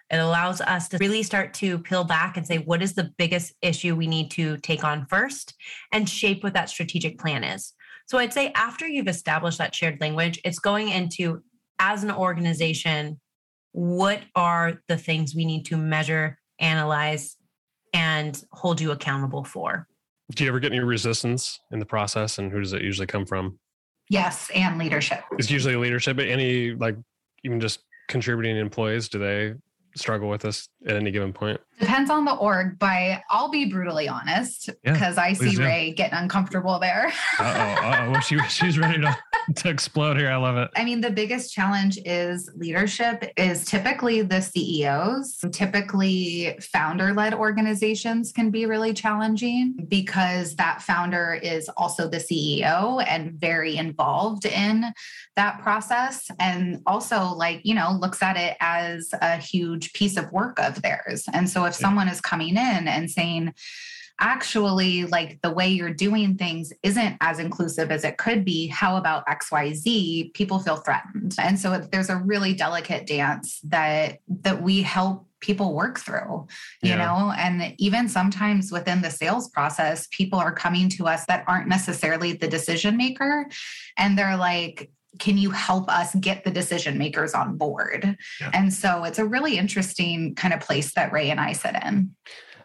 it 0.09 0.17
allows 0.17 0.61
us 0.61 0.87
to 0.89 0.97
really 0.97 1.23
start 1.23 1.53
to 1.55 1.79
peel 1.79 2.03
back 2.03 2.37
and 2.37 2.47
say, 2.47 2.59
what 2.59 2.81
is 2.81 2.93
the 2.93 3.11
biggest 3.17 3.53
issue 3.61 3.95
we 3.95 4.07
need 4.07 4.31
to 4.31 4.57
take 4.57 4.83
on 4.83 5.05
first 5.07 5.53
and 5.91 6.07
shape 6.07 6.43
what 6.43 6.53
that 6.53 6.69
strategic 6.69 7.19
plan 7.19 7.43
is. 7.43 7.73
So 8.07 8.17
I'd 8.17 8.33
say 8.33 8.51
after 8.55 8.87
you've 8.87 9.09
established 9.09 9.57
that 9.57 9.75
shared 9.75 9.99
language, 9.99 10.39
it's 10.45 10.59
going 10.59 10.89
into 10.89 11.43
as 11.79 12.03
an 12.03 12.11
organization, 12.11 13.19
what 13.73 14.21
are 14.33 14.81
the 14.87 14.97
things 14.97 15.35
we 15.35 15.45
need 15.45 15.65
to 15.65 15.77
measure, 15.77 16.39
analyze, 16.59 17.35
and 17.93 18.41
hold 18.53 18.79
you 18.79 18.91
accountable 18.91 19.43
for? 19.43 19.87
Do 20.31 20.43
you 20.43 20.49
ever 20.49 20.59
get 20.59 20.71
any 20.71 20.81
resistance 20.81 21.59
in 21.71 21.79
the 21.79 21.85
process 21.85 22.37
and 22.37 22.51
who 22.51 22.59
does 22.59 22.73
it 22.73 22.81
usually 22.81 23.07
come 23.07 23.25
from? 23.25 23.59
Yes, 24.09 24.49
and 24.55 24.77
leadership. 24.77 25.23
It's 25.37 25.51
usually 25.51 25.75
leadership. 25.75 26.15
but 26.15 26.27
Any 26.27 26.71
like 26.71 26.95
even 27.43 27.59
just 27.59 27.79
contributing 28.07 28.57
employees, 28.57 29.09
do 29.09 29.19
they 29.19 29.53
struggle 29.99 30.29
with 30.29 30.41
this 30.41 30.69
at 30.85 30.95
any 30.95 31.11
given 31.11 31.33
point? 31.33 31.59
Depends 31.79 32.09
on 32.09 32.25
the 32.25 32.33
org, 32.33 32.79
but 32.79 33.21
I'll 33.29 33.49
be 33.49 33.65
brutally 33.65 34.07
honest 34.07 34.69
because 34.83 35.17
yeah, 35.17 35.23
I 35.23 35.33
see 35.33 35.55
do. 35.55 35.63
Ray 35.63 35.93
getting 35.93 36.17
uncomfortable 36.17 36.79
there. 36.79 37.11
uh 37.39 38.13
oh, 38.15 38.19
she, 38.21 38.39
she's 38.49 38.77
ready 38.79 39.01
to, 39.01 39.17
to 39.55 39.69
explode 39.69 40.17
here. 40.17 40.29
I 40.29 40.35
love 40.35 40.57
it. 40.57 40.69
I 40.75 40.83
mean, 40.83 41.01
the 41.01 41.09
biggest 41.09 41.53
challenge 41.53 41.97
is 42.05 42.49
leadership 42.55 43.31
is 43.37 43.65
typically 43.65 44.21
the 44.21 44.41
CEOs. 44.41 45.43
Typically, 45.51 46.57
founder 46.59 47.13
led 47.13 47.33
organizations 47.33 48.31
can 48.31 48.51
be 48.51 48.65
really 48.65 48.93
challenging 48.93 49.85
because 49.87 50.55
that 50.55 50.81
founder 50.81 51.39
is 51.41 51.69
also 51.77 52.07
the 52.07 52.17
CEO 52.17 53.03
and 53.07 53.33
very 53.33 53.77
involved 53.77 54.45
in 54.45 54.85
that 55.35 55.59
process. 55.61 56.29
And 56.39 56.81
also, 56.85 57.33
like, 57.33 57.61
you 57.63 57.75
know, 57.75 57.97
looks 57.99 58.21
at 58.21 58.37
it 58.37 58.57
as 58.59 59.09
a 59.21 59.37
huge 59.37 59.93
piece 59.93 60.17
of 60.17 60.31
work 60.31 60.59
of 60.59 60.81
theirs. 60.81 61.25
And 61.31 61.49
so 61.49 61.65
if 61.65 61.75
someone 61.75 62.07
is 62.07 62.19
coming 62.21 62.51
in 62.51 62.87
and 62.87 63.09
saying, 63.09 63.53
actually 64.19 65.05
like 65.05 65.39
the 65.41 65.51
way 65.51 65.67
you're 65.67 65.93
doing 65.93 66.35
things 66.37 66.73
isn't 66.83 67.17
as 67.21 67.39
inclusive 67.39 67.91
as 67.91 68.03
it 68.03 68.17
could 68.17 68.43
be 68.43 68.67
how 68.67 68.97
about 68.97 69.25
xyz 69.27 70.33
people 70.33 70.59
feel 70.59 70.77
threatened 70.77 71.35
and 71.39 71.59
so 71.59 71.77
there's 71.91 72.09
a 72.09 72.17
really 72.17 72.53
delicate 72.53 73.05
dance 73.05 73.59
that 73.63 74.19
that 74.27 74.61
we 74.61 74.81
help 74.81 75.25
people 75.39 75.75
work 75.75 75.99
through 75.99 76.47
you 76.81 76.89
yeah. 76.89 76.95
know 76.95 77.31
and 77.37 77.75
even 77.77 78.09
sometimes 78.09 78.71
within 78.71 79.01
the 79.01 79.11
sales 79.11 79.49
process 79.49 80.07
people 80.11 80.39
are 80.39 80.53
coming 80.53 80.89
to 80.89 81.05
us 81.07 81.25
that 81.27 81.43
aren't 81.47 81.67
necessarily 81.67 82.33
the 82.33 82.47
decision 82.47 82.97
maker 82.97 83.47
and 83.97 84.17
they're 84.17 84.37
like 84.37 84.89
can 85.19 85.37
you 85.37 85.49
help 85.51 85.89
us 85.89 86.13
get 86.15 86.43
the 86.43 86.51
decision 86.51 86.97
makers 86.97 87.33
on 87.33 87.57
board? 87.57 88.17
Yeah. 88.39 88.51
And 88.53 88.71
so 88.71 89.03
it's 89.03 89.17
a 89.17 89.25
really 89.25 89.57
interesting 89.57 90.35
kind 90.35 90.53
of 90.53 90.59
place 90.59 90.93
that 90.93 91.11
Ray 91.11 91.31
and 91.31 91.39
I 91.39 91.53
sit 91.53 91.75
in. 91.83 92.15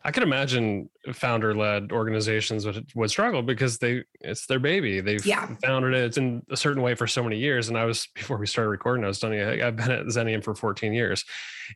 I 0.05 0.11
could 0.11 0.23
imagine 0.23 0.89
founder-led 1.13 1.93
organizations 1.93 2.67
would, 2.67 2.91
would 2.95 3.11
struggle 3.11 3.43
because 3.43 3.79
they 3.79 4.05
it's 4.21 4.47
their 4.47 4.59
baby. 4.59 5.01
They've 5.01 5.25
yeah. 5.25 5.55
founded 5.63 5.95
it. 5.95 6.05
It's 6.05 6.17
in 6.17 6.43
a 6.51 6.57
certain 6.57 6.83
way 6.83 6.95
for 6.95 7.07
so 7.07 7.23
many 7.23 7.39
years. 7.39 7.69
And 7.69 7.79
I 7.79 7.85
was 7.85 8.09
before 8.15 8.37
we 8.37 8.47
started 8.47 8.71
recording, 8.71 9.05
I 9.05 9.09
was 9.09 9.21
telling 9.21 9.39
you 9.39 9.65
I've 9.65 9.77
been 9.77 9.91
at 9.91 10.07
Xenium 10.07 10.43
for 10.43 10.55
14 10.55 10.93
years, 10.93 11.25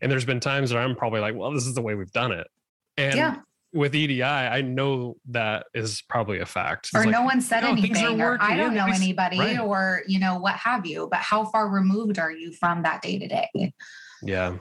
and 0.03 0.11
there's 0.11 0.25
been 0.25 0.41
times 0.41 0.71
that 0.71 0.79
I'm 0.79 0.97
probably 0.97 1.21
like, 1.21 1.35
well, 1.35 1.53
this 1.53 1.67
is 1.67 1.75
the 1.75 1.83
way 1.83 1.95
we've 1.95 2.13
done 2.13 2.33
it. 2.33 2.49
And 2.97 3.15
yeah 3.15 3.37
with 3.73 3.95
EDI, 3.95 4.23
I 4.23 4.63
know 4.63 5.17
that 5.29 5.67
is 5.75 6.01
probably 6.09 6.41
a 6.41 6.47
fact. 6.47 6.87
It's 6.87 6.95
or 6.95 7.01
like, 7.01 7.11
no 7.11 7.23
one 7.23 7.43
said 7.43 7.61
no, 7.61 7.73
anything, 7.73 8.23
or 8.23 8.39
I 8.41 8.57
don't 8.57 8.75
know 8.75 8.87
anybody, 8.87 9.39
right. 9.39 9.59
or 9.59 10.03
you 10.07 10.19
know 10.19 10.39
what 10.39 10.55
have 10.55 10.87
you. 10.87 11.09
But 11.11 11.19
how 11.19 11.45
far 11.45 11.69
removed 11.69 12.19
are 12.19 12.33
you 12.33 12.53
from 12.53 12.85
that 12.85 13.03
day 13.03 13.19
to 13.19 13.29
day? 13.29 13.75
Yeah, 14.23 14.57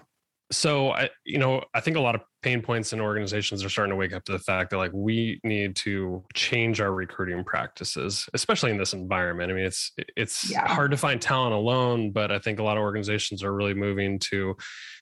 so 0.52 0.92
I, 0.92 1.10
you 1.24 1.38
know, 1.38 1.64
I 1.74 1.80
think 1.80 1.98
a 1.98 2.02
lot 2.02 2.16
of 2.16 2.22
pain 2.46 2.62
points 2.62 2.94
in 2.94 3.02
organizations 3.02 3.66
are 3.66 3.70
starting 3.70 3.90
to 3.90 3.96
wake 3.96 4.14
up 4.14 4.24
to 4.24 4.32
the 4.32 4.38
fact 4.38 4.70
that 4.70 4.78
like 4.78 4.92
we 4.94 5.40
need 5.44 5.76
to 5.76 6.24
change 6.36 6.80
our 6.80 6.94
recruiting 6.94 7.44
practices, 7.44 8.30
especially 8.36 8.70
in 8.70 8.78
this 8.78 8.94
environment. 8.94 9.52
I 9.52 9.56
mean, 9.56 9.66
it's 9.66 9.92
it's 10.16 10.52
yeah. 10.52 10.68
hard 10.68 10.92
to 10.92 10.98
find 10.98 11.20
talent 11.20 11.56
alone, 11.56 12.12
but 12.12 12.32
I 12.32 12.38
think 12.38 12.60
a 12.60 12.64
lot 12.64 12.78
of 12.78 12.84
organizations 12.84 13.44
are 13.44 13.52
really 13.52 13.74
moving 13.74 14.20
to 14.30 14.56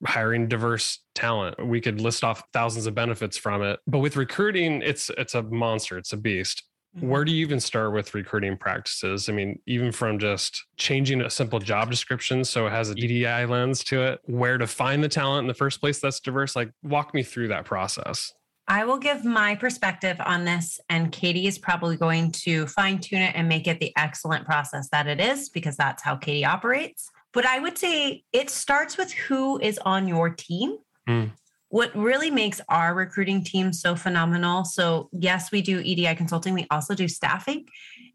hiring 0.06 0.48
diverse 0.48 1.00
talent. 1.14 1.62
We 1.62 1.82
could 1.82 2.00
list 2.00 2.24
off 2.24 2.42
thousands 2.54 2.86
of 2.86 2.94
benefits 2.94 3.36
from 3.36 3.62
it, 3.62 3.78
but 3.86 3.98
with 3.98 4.16
recruiting, 4.16 4.80
it's 4.80 5.10
it's 5.18 5.34
a 5.34 5.42
monster, 5.42 5.98
it's 5.98 6.14
a 6.14 6.16
beast. 6.16 6.62
Where 7.00 7.20
mm-hmm. 7.20 7.26
do 7.26 7.32
you 7.32 7.44
even 7.44 7.60
start 7.60 7.92
with 7.92 8.14
recruiting 8.14 8.56
practices? 8.56 9.28
I 9.28 9.32
mean, 9.32 9.58
even 9.66 9.90
from 9.90 10.18
just 10.18 10.64
changing 10.76 11.22
a 11.22 11.30
simple 11.30 11.58
job 11.58 11.90
description 11.90 12.44
so 12.44 12.66
it 12.66 12.70
has 12.70 12.90
an 12.90 12.98
EDI 12.98 13.46
lens 13.46 13.82
to 13.84 14.02
it, 14.02 14.20
where 14.24 14.58
to 14.58 14.66
find 14.66 15.02
the 15.02 15.08
talent 15.08 15.44
in 15.44 15.48
the 15.48 15.54
first 15.54 15.80
place 15.80 15.98
that's 15.98 16.20
diverse? 16.20 16.54
Like, 16.54 16.70
walk 16.82 17.12
me 17.12 17.22
through 17.22 17.48
that 17.48 17.64
process. 17.64 18.32
I 18.68 18.84
will 18.84 18.98
give 18.98 19.24
my 19.24 19.56
perspective 19.56 20.16
on 20.24 20.44
this, 20.44 20.80
and 20.88 21.12
Katie 21.12 21.46
is 21.46 21.58
probably 21.58 21.96
going 21.96 22.30
to 22.32 22.66
fine 22.68 22.98
tune 22.98 23.20
it 23.20 23.34
and 23.34 23.48
make 23.48 23.66
it 23.66 23.80
the 23.80 23.92
excellent 23.96 24.46
process 24.46 24.88
that 24.90 25.06
it 25.06 25.20
is 25.20 25.50
because 25.50 25.76
that's 25.76 26.02
how 26.02 26.16
Katie 26.16 26.44
operates. 26.44 27.10
But 27.32 27.44
I 27.44 27.58
would 27.58 27.76
say 27.76 28.22
it 28.32 28.48
starts 28.48 28.96
with 28.96 29.12
who 29.12 29.58
is 29.60 29.78
on 29.84 30.06
your 30.08 30.30
team. 30.30 30.78
Mm 31.08 31.32
what 31.74 31.92
really 31.96 32.30
makes 32.30 32.60
our 32.68 32.94
recruiting 32.94 33.42
team 33.42 33.72
so 33.72 33.96
phenomenal 33.96 34.64
so 34.64 35.08
yes 35.12 35.50
we 35.50 35.60
do 35.60 35.80
edi 35.80 36.14
consulting 36.14 36.54
we 36.54 36.66
also 36.70 36.94
do 36.94 37.08
staffing 37.08 37.66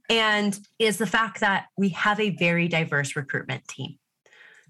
and 0.09 0.59
is 0.79 0.97
the 0.97 1.05
fact 1.05 1.41
that 1.41 1.65
we 1.77 1.89
have 1.89 2.19
a 2.19 2.31
very 2.31 2.67
diverse 2.67 3.15
recruitment 3.15 3.67
team. 3.67 3.99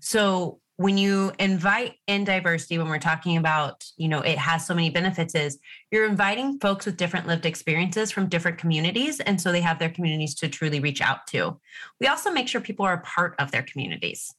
So 0.01 0.59
when 0.75 0.97
you 0.97 1.31
invite 1.39 1.95
in 2.07 2.23
diversity 2.23 2.77
when 2.77 2.87
we're 2.87 2.99
talking 2.99 3.35
about 3.35 3.85
you 3.97 4.07
know 4.07 4.21
it 4.21 4.37
has 4.37 4.65
so 4.65 4.73
many 4.73 4.89
benefits 4.89 5.35
is 5.35 5.59
you're 5.91 6.05
inviting 6.05 6.57
folks 6.59 6.85
with 6.85 6.95
different 6.95 7.27
lived 7.27 7.45
experiences 7.45 8.11
from 8.11 8.29
different 8.29 8.57
communities 8.57 9.19
and 9.19 9.41
so 9.41 9.51
they 9.51 9.59
have 9.59 9.77
their 9.77 9.89
communities 9.89 10.33
to 10.35 10.47
truly 10.47 10.79
reach 10.79 11.01
out 11.01 11.27
to. 11.27 11.59
We 11.99 12.07
also 12.07 12.31
make 12.31 12.47
sure 12.47 12.61
people 12.61 12.85
are 12.85 12.93
a 12.93 13.01
part 13.01 13.35
of 13.39 13.51
their 13.51 13.63
communities 13.63 14.33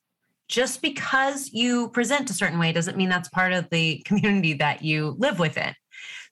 just 0.50 0.82
because 0.82 1.52
you 1.52 1.88
present 1.90 2.28
a 2.28 2.34
certain 2.34 2.58
way 2.58 2.72
doesn't 2.72 2.96
mean 2.96 3.08
that's 3.08 3.28
part 3.28 3.52
of 3.52 3.70
the 3.70 4.02
community 4.04 4.54
that 4.54 4.82
you 4.82 5.14
live 5.18 5.38
within. 5.38 5.74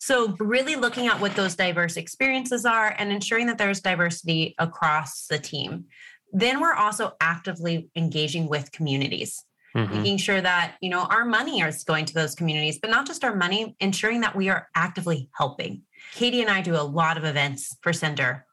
So, 0.00 0.36
really 0.38 0.76
looking 0.76 1.06
at 1.06 1.20
what 1.20 1.34
those 1.34 1.54
diverse 1.54 1.96
experiences 1.96 2.64
are 2.64 2.94
and 2.98 3.12
ensuring 3.12 3.46
that 3.46 3.58
there's 3.58 3.80
diversity 3.80 4.54
across 4.58 5.26
the 5.26 5.38
team. 5.38 5.86
Then 6.32 6.60
we're 6.60 6.74
also 6.74 7.12
actively 7.20 7.90
engaging 7.96 8.48
with 8.48 8.72
communities. 8.72 9.44
Mm-hmm. 9.76 9.94
Making 9.94 10.16
sure 10.16 10.40
that 10.40 10.76
you 10.80 10.88
know 10.88 11.02
our 11.02 11.24
money 11.24 11.60
is 11.60 11.84
going 11.84 12.06
to 12.06 12.14
those 12.14 12.34
communities, 12.34 12.78
but 12.80 12.90
not 12.90 13.06
just 13.06 13.22
our 13.22 13.36
money, 13.36 13.76
ensuring 13.80 14.22
that 14.22 14.34
we 14.34 14.48
are 14.48 14.68
actively 14.74 15.28
helping. 15.36 15.82
Katie 16.12 16.40
and 16.40 16.50
I 16.50 16.62
do 16.62 16.74
a 16.74 16.82
lot 16.82 17.18
of 17.18 17.24
events 17.24 17.76
for 17.82 17.92
Cinder. 17.92 18.46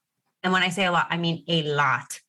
And 0.44 0.54
when 0.54 0.62
I 0.62 0.70
say 0.70 0.86
a 0.86 0.92
lot, 0.92 1.08
I 1.10 1.18
mean 1.18 1.44
a 1.48 1.64
lot. 1.64 2.20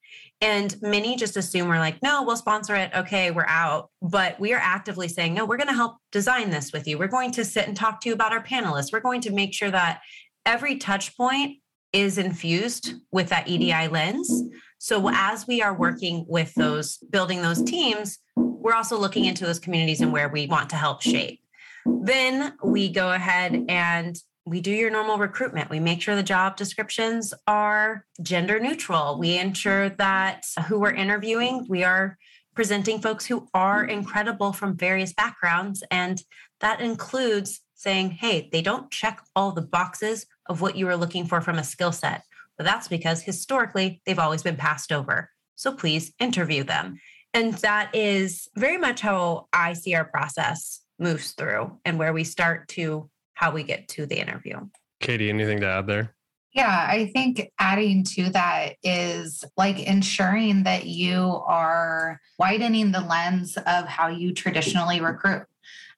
And 0.41 0.77
many 0.83 1.17
just 1.17 1.37
assume 1.37 1.69
we're 1.69 1.79
like, 1.79 2.03
no, 2.03 2.23
we'll 2.23 2.37
sponsor 2.37 2.75
it. 2.75 2.91
Okay, 2.95 3.31
we're 3.31 3.47
out. 3.47 3.91
But 4.03 4.39
we 4.39 4.53
are 4.53 4.61
actively 4.63 5.09
saying, 5.09 5.33
no, 5.33 5.47
we're 5.47 5.57
going 5.57 5.69
to 5.69 5.75
help 5.75 5.97
design 6.13 6.51
this 6.51 6.73
with 6.73 6.87
you. 6.87 6.99
We're 6.99 7.07
going 7.07 7.33
to 7.33 7.45
sit 7.45 7.67
and 7.67 7.77
talk 7.77 8.01
to 8.03 8.11
you 8.11 8.15
about 8.15 8.33
our 8.33 8.43
panelists. 8.43 8.93
We're 8.93 9.01
going 9.01 9.23
to 9.23 9.33
make 9.33 9.55
sure 9.55 9.71
that 9.71 10.01
every 10.45 10.77
touch 10.77 11.17
point 11.17 11.59
is 11.93 12.19
infused 12.19 12.95
with 13.11 13.31
that 13.31 13.49
EDI 13.49 13.89
lens. 13.89 14.43
So 14.79 15.09
as 15.09 15.47
we 15.47 15.63
are 15.63 15.75
working 15.75 16.27
with 16.29 16.55
those, 16.55 16.99
building 16.99 17.41
those 17.41 17.63
teams, 17.63 18.19
we're 18.37 18.75
also 18.75 18.99
looking 18.99 19.25
into 19.25 19.47
those 19.47 19.59
communities 19.59 20.03
and 20.03 20.13
where 20.13 20.29
we 20.29 20.47
want 20.47 20.69
to 20.71 20.77
help 20.77 21.01
shape. 21.01 21.41
Then 21.87 22.53
we 22.63 22.91
go 22.91 23.13
ahead 23.13 23.65
and 23.69 24.17
we 24.47 24.61
do 24.61 24.71
your 24.71 24.91
normal 24.91 25.19
recruitment. 25.19 25.71
We 25.71 25.81
make 25.81 26.01
sure 26.01 26.15
the 26.15 26.23
job 26.23 26.57
descriptions 26.57 27.35
are 27.49 28.07
gender 28.23 28.61
neutral. 28.61 29.19
We 29.19 29.39
ensure 29.39 29.89
that 29.91 30.47
who 30.69 30.79
we're 30.79 30.93
interviewing, 30.93 31.67
we 31.69 31.83
are 31.83 32.17
presenting 32.55 33.01
folks 33.01 33.27
who 33.27 33.49
are 33.53 33.85
incredible 33.85 34.53
from 34.53 34.77
various 34.77 35.13
backgrounds. 35.13 35.83
And 35.91 36.23
that 36.61 36.81
includes 36.81 37.61
saying, 37.75 38.13
hey, 38.13 38.49
they 38.53 38.63
don't 38.63 38.91
check 38.91 39.21
all 39.35 39.51
the 39.51 39.63
boxes 39.63 40.27
of 40.47 40.61
what 40.61 40.77
you 40.77 40.87
were 40.87 40.97
looking 40.97 41.27
for 41.27 41.41
from 41.41 41.59
a 41.59 41.65
skill 41.65 41.93
set. 41.93 42.23
But 42.57 42.65
that's 42.65 42.89
because 42.89 43.23
historically 43.23 44.01
they've 44.07 44.19
always 44.19 44.45
been 44.45 44.57
passed 44.57 44.93
over. 44.93 45.29
So 45.57 45.73
please 45.73 46.13
interview 46.21 46.63
them. 46.63 47.01
And 47.35 47.55
that 47.55 47.95
is 47.95 48.49
very 48.57 48.79
much 48.79 49.01
how 49.01 49.49
I 49.53 49.73
see 49.73 49.95
our 49.95 50.05
process 50.05 50.81
moves 50.99 51.33
through 51.33 51.79
and 51.85 51.99
where 51.99 52.13
we 52.13 52.25
start 52.25 52.69
to 52.69 53.11
how 53.37 53.53
we 53.53 53.63
get 53.63 53.87
to 53.87 54.07
the 54.07 54.19
interview. 54.19 54.59
Katie, 55.01 55.29
anything 55.29 55.61
to 55.61 55.67
add 55.67 55.87
there? 55.87 56.17
Yeah, 56.55 56.87
I 56.89 57.11
think 57.13 57.51
adding 57.59 58.03
to 58.15 58.31
that 58.31 58.77
is 58.83 59.45
like 59.59 59.79
ensuring 59.79 60.63
that 60.63 60.87
you 60.87 61.43
are 61.47 62.19
widening 62.39 62.93
the 62.93 63.03
lens 63.03 63.59
of 63.59 63.85
how 63.87 64.09
you 64.09 64.33
traditionally 64.33 65.03
recruit. 65.03 65.43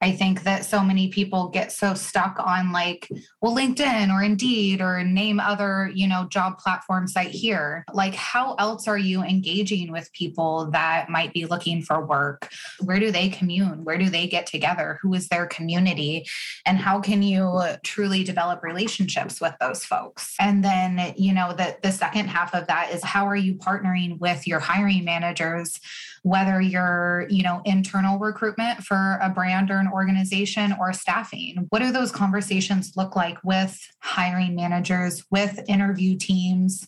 I 0.01 0.13
think 0.13 0.45
that 0.45 0.65
so 0.65 0.83
many 0.83 1.09
people 1.09 1.49
get 1.49 1.73
so 1.73 1.95
stuck 1.95 2.39
on 2.39 2.73
like, 2.73 3.09
well, 3.41 3.55
LinkedIn 3.55 4.15
or 4.15 4.23
Indeed 4.23 4.81
or 4.81 5.03
name 5.03 5.41
other, 5.41 5.91
you 5.93 6.07
know, 6.07 6.29
job 6.29 6.59
platform 6.59 7.09
site 7.09 7.31
here. 7.31 7.85
Like, 7.93 8.15
how 8.15 8.55
else 8.55 8.87
are 8.87 8.99
you 8.99 9.23
engaging 9.23 9.91
with 9.91 10.13
people 10.13 10.71
that 10.71 11.09
might 11.09 11.33
be 11.33 11.47
looking 11.47 11.83
for 11.83 12.05
work? 12.07 12.49
Where 12.81 13.01
do 13.01 13.11
they 13.11 13.29
commune? 13.29 13.85
Where 13.85 13.99
do 13.99 14.09
they 14.09 14.29
get 14.29 14.47
together? 14.47 14.99
Who 15.03 15.15
is 15.15 15.29
their 15.29 15.47
community? 15.47 16.27
And 16.65 16.79
how 16.79 17.01
can 17.01 17.23
you 17.23 17.61
truly 17.83 18.23
develop 18.23 18.63
relationships 18.63 19.41
with 19.41 19.55
those 19.61 19.85
folks? 19.85 20.35
And 20.39 20.65
then, 20.65 21.13
you 21.17 21.33
know, 21.33 21.53
the, 21.53 21.77
the 21.83 21.91
second 21.91 22.29
half 22.29 22.55
of 22.55 22.69
that 22.69 22.93
is 22.93 23.03
how 23.03 23.27
are 23.27 23.37
you 23.37 23.55
partnering 23.55 24.19
with 24.21 24.47
your 24.47 24.61
hiring 24.61 25.05
managers 25.05 25.81
whether 26.29 26.61
you're, 26.61 27.27
you 27.31 27.43
know, 27.43 27.63
internal 27.65 28.19
recruitment 28.19 28.85
for 28.85 29.19
a 29.23 29.31
brand 29.31 29.71
or 29.71 29.79
an 29.79 29.89
organization 29.89 30.75
or 30.79 30.93
staffing. 30.93 31.67
What 31.71 31.81
do 31.81 31.91
those 31.91 32.13
conversations 32.13 32.93
look 32.97 33.17
like 33.17 33.39
with 33.43 33.79
hiring 34.01 34.55
managers, 34.55 35.25
with 35.31 35.61
interview 35.69 36.17
teams? 36.17 36.87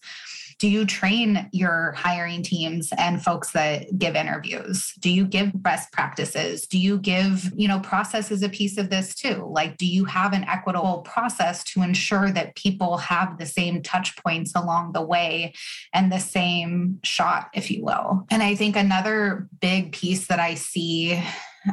Do 0.61 0.69
you 0.69 0.85
train 0.85 1.49
your 1.53 1.93
hiring 1.93 2.43
teams 2.43 2.93
and 2.99 3.23
folks 3.23 3.53
that 3.53 3.99
give 3.99 4.15
interviews? 4.15 4.93
Do 5.01 5.11
you 5.11 5.25
give 5.25 5.51
best 5.55 5.91
practices? 5.91 6.67
Do 6.67 6.79
you 6.79 6.99
give 6.99 7.51
you 7.57 7.67
know 7.67 7.81
process 7.81 8.31
is 8.31 8.43
a 8.43 8.49
piece 8.49 8.77
of 8.77 8.91
this 8.91 9.15
too? 9.15 9.49
Like 9.51 9.79
do 9.79 9.87
you 9.87 10.05
have 10.05 10.35
an 10.35 10.45
equitable 10.45 10.99
process 10.99 11.65
to 11.65 11.83
ensure 11.83 12.31
that 12.33 12.57
people 12.57 12.99
have 12.99 13.39
the 13.39 13.47
same 13.47 13.83
touch 13.83 14.17
points 14.19 14.53
along 14.55 14.93
the 14.93 15.03
way 15.03 15.55
and 15.95 16.13
the 16.13 16.19
same 16.19 17.01
shot 17.03 17.49
if 17.55 17.71
you 17.71 17.83
will? 17.83 18.27
And 18.31 18.43
i 18.43 18.55
think 18.55 18.77
another 18.77 19.49
big 19.61 19.93
piece 19.93 20.27
that 20.27 20.39
i 20.39 20.55
see 20.55 21.23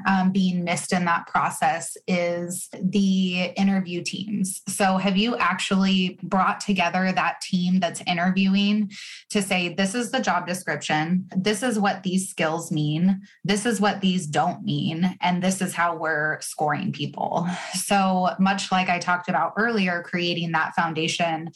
um, 0.05 0.31
being 0.31 0.63
missed 0.63 0.93
in 0.93 1.05
that 1.05 1.27
process 1.27 1.95
is 2.07 2.69
the 2.81 3.51
interview 3.55 4.03
teams. 4.03 4.61
So, 4.67 4.97
have 4.97 5.17
you 5.17 5.35
actually 5.37 6.19
brought 6.23 6.59
together 6.59 7.11
that 7.11 7.41
team 7.41 7.79
that's 7.79 8.01
interviewing 8.05 8.91
to 9.29 9.41
say, 9.41 9.73
this 9.73 9.95
is 9.95 10.11
the 10.11 10.19
job 10.19 10.47
description, 10.47 11.27
this 11.35 11.63
is 11.63 11.79
what 11.79 12.03
these 12.03 12.29
skills 12.29 12.71
mean, 12.71 13.21
this 13.43 13.65
is 13.65 13.79
what 13.79 14.01
these 14.01 14.27
don't 14.27 14.63
mean, 14.63 15.17
and 15.21 15.41
this 15.41 15.61
is 15.61 15.73
how 15.73 15.95
we're 15.95 16.39
scoring 16.41 16.91
people? 16.91 17.47
So, 17.73 18.29
much 18.39 18.71
like 18.71 18.89
I 18.89 18.99
talked 18.99 19.29
about 19.29 19.53
earlier, 19.55 20.03
creating 20.03 20.51
that 20.51 20.75
foundation 20.75 21.51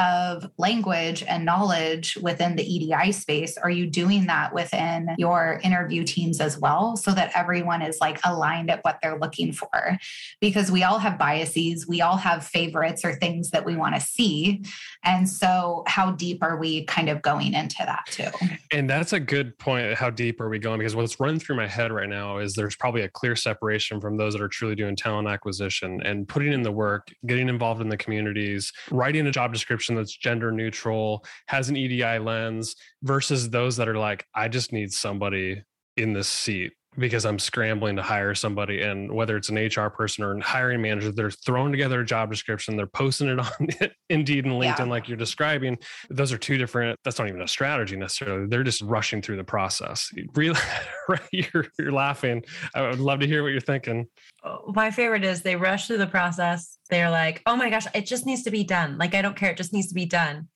of 0.00 0.50
language 0.56 1.22
and 1.22 1.44
knowledge 1.44 2.16
within 2.22 2.56
the 2.56 2.62
EDI 2.62 3.12
space, 3.12 3.58
are 3.58 3.70
you 3.70 3.86
doing 3.86 4.26
that 4.26 4.54
within 4.54 5.08
your 5.18 5.60
interview 5.62 6.04
teams 6.04 6.40
as 6.40 6.58
well 6.58 6.96
so 6.96 7.12
that 7.12 7.30
everyone 7.34 7.69
is 7.82 7.98
like 8.00 8.18
aligned 8.24 8.70
at 8.70 8.82
what 8.84 8.98
they're 9.02 9.18
looking 9.18 9.52
for? 9.52 9.98
Because 10.40 10.70
we 10.70 10.82
all 10.82 10.98
have 10.98 11.18
biases, 11.18 11.86
we 11.86 12.00
all 12.00 12.16
have 12.16 12.44
favorites 12.44 13.04
or 13.04 13.14
things 13.14 13.50
that 13.50 13.64
we 13.64 13.76
want 13.76 13.94
to 13.94 14.00
see. 14.00 14.62
And 15.04 15.28
so, 15.28 15.84
how 15.86 16.10
deep 16.12 16.42
are 16.42 16.56
we 16.56 16.84
kind 16.84 17.08
of 17.08 17.22
going 17.22 17.54
into 17.54 17.78
that 17.78 18.04
too? 18.06 18.30
And 18.72 18.88
that's 18.88 19.12
a 19.12 19.20
good 19.20 19.58
point. 19.58 19.94
How 19.94 20.10
deep 20.10 20.40
are 20.40 20.48
we 20.48 20.58
going? 20.58 20.78
Because 20.78 20.96
what's 20.96 21.18
running 21.20 21.40
through 21.40 21.56
my 21.56 21.66
head 21.66 21.92
right 21.92 22.08
now 22.08 22.38
is 22.38 22.54
there's 22.54 22.76
probably 22.76 23.02
a 23.02 23.08
clear 23.08 23.36
separation 23.36 24.00
from 24.00 24.16
those 24.16 24.34
that 24.34 24.42
are 24.42 24.48
truly 24.48 24.74
doing 24.74 24.96
talent 24.96 25.28
acquisition 25.28 26.00
and 26.04 26.28
putting 26.28 26.52
in 26.52 26.62
the 26.62 26.72
work, 26.72 27.08
getting 27.26 27.48
involved 27.48 27.80
in 27.80 27.88
the 27.88 27.96
communities, 27.96 28.72
writing 28.90 29.26
a 29.26 29.30
job 29.30 29.52
description 29.52 29.94
that's 29.94 30.16
gender 30.16 30.52
neutral, 30.52 31.24
has 31.46 31.68
an 31.68 31.76
EDI 31.76 32.18
lens 32.18 32.76
versus 33.02 33.50
those 33.50 33.76
that 33.76 33.88
are 33.88 33.98
like, 33.98 34.26
I 34.34 34.48
just 34.48 34.72
need 34.72 34.92
somebody 34.92 35.62
in 35.96 36.12
this 36.12 36.28
seat 36.28 36.72
because 37.00 37.24
I'm 37.24 37.38
scrambling 37.38 37.96
to 37.96 38.02
hire 38.02 38.34
somebody. 38.34 38.82
And 38.82 39.10
whether 39.10 39.36
it's 39.36 39.48
an 39.48 39.56
HR 39.56 39.88
person 39.88 40.22
or 40.22 40.36
a 40.36 40.42
hiring 40.42 40.82
manager, 40.82 41.10
they're 41.10 41.30
throwing 41.30 41.72
together 41.72 42.00
a 42.00 42.04
job 42.04 42.30
description, 42.30 42.76
they're 42.76 42.86
posting 42.86 43.28
it 43.28 43.40
on 43.40 43.68
Indeed 44.08 44.44
and 44.44 44.54
LinkedIn, 44.54 44.78
yeah. 44.78 44.84
like 44.84 45.08
you're 45.08 45.16
describing. 45.16 45.78
Those 46.10 46.32
are 46.32 46.38
two 46.38 46.58
different, 46.58 46.98
that's 47.02 47.18
not 47.18 47.28
even 47.28 47.42
a 47.42 47.48
strategy 47.48 47.96
necessarily. 47.96 48.46
They're 48.46 48.62
just 48.62 48.82
rushing 48.82 49.22
through 49.22 49.36
the 49.36 49.44
process. 49.44 50.10
Really, 50.34 50.60
right? 51.08 51.20
you're, 51.32 51.66
you're 51.78 51.92
laughing. 51.92 52.44
I 52.74 52.82
would 52.82 53.00
love 53.00 53.20
to 53.20 53.26
hear 53.26 53.42
what 53.42 53.48
you're 53.48 53.60
thinking. 53.60 54.06
Oh, 54.44 54.72
my 54.74 54.90
favorite 54.90 55.24
is 55.24 55.42
they 55.42 55.56
rush 55.56 55.86
through 55.86 55.98
the 55.98 56.06
process. 56.06 56.78
They're 56.90 57.10
like, 57.10 57.42
oh 57.46 57.56
my 57.56 57.70
gosh, 57.70 57.86
it 57.94 58.06
just 58.06 58.26
needs 58.26 58.42
to 58.44 58.50
be 58.50 58.64
done. 58.64 58.98
Like, 58.98 59.14
I 59.14 59.22
don't 59.22 59.36
care. 59.36 59.50
It 59.50 59.56
just 59.56 59.72
needs 59.72 59.88
to 59.88 59.94
be 59.94 60.06
done. 60.06 60.48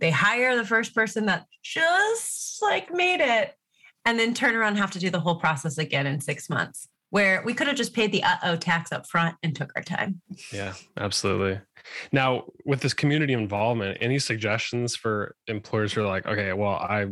They 0.00 0.10
hire 0.10 0.56
the 0.56 0.66
first 0.66 0.94
person 0.94 1.26
that 1.26 1.46
just 1.62 2.60
like 2.62 2.92
made 2.92 3.20
it 3.20 3.54
and 4.04 4.18
then 4.18 4.34
turn 4.34 4.54
around 4.54 4.70
and 4.70 4.78
have 4.78 4.90
to 4.92 4.98
do 4.98 5.10
the 5.10 5.20
whole 5.20 5.36
process 5.36 5.78
again 5.78 6.06
in 6.06 6.20
six 6.20 6.48
months 6.48 6.88
where 7.14 7.42
we 7.44 7.54
could 7.54 7.68
have 7.68 7.76
just 7.76 7.94
paid 7.94 8.10
the 8.10 8.24
uh-oh 8.24 8.56
tax 8.56 8.90
up 8.90 9.06
front 9.06 9.36
and 9.44 9.54
took 9.54 9.70
our 9.76 9.82
time. 9.82 10.20
Yeah, 10.52 10.74
absolutely. 10.96 11.60
Now, 12.10 12.46
with 12.64 12.80
this 12.80 12.92
community 12.92 13.34
involvement, 13.34 13.98
any 14.00 14.18
suggestions 14.18 14.96
for 14.96 15.36
employers 15.46 15.92
who 15.92 16.02
are 16.02 16.08
like, 16.08 16.26
okay, 16.26 16.52
well, 16.52 16.72
I, 16.72 17.06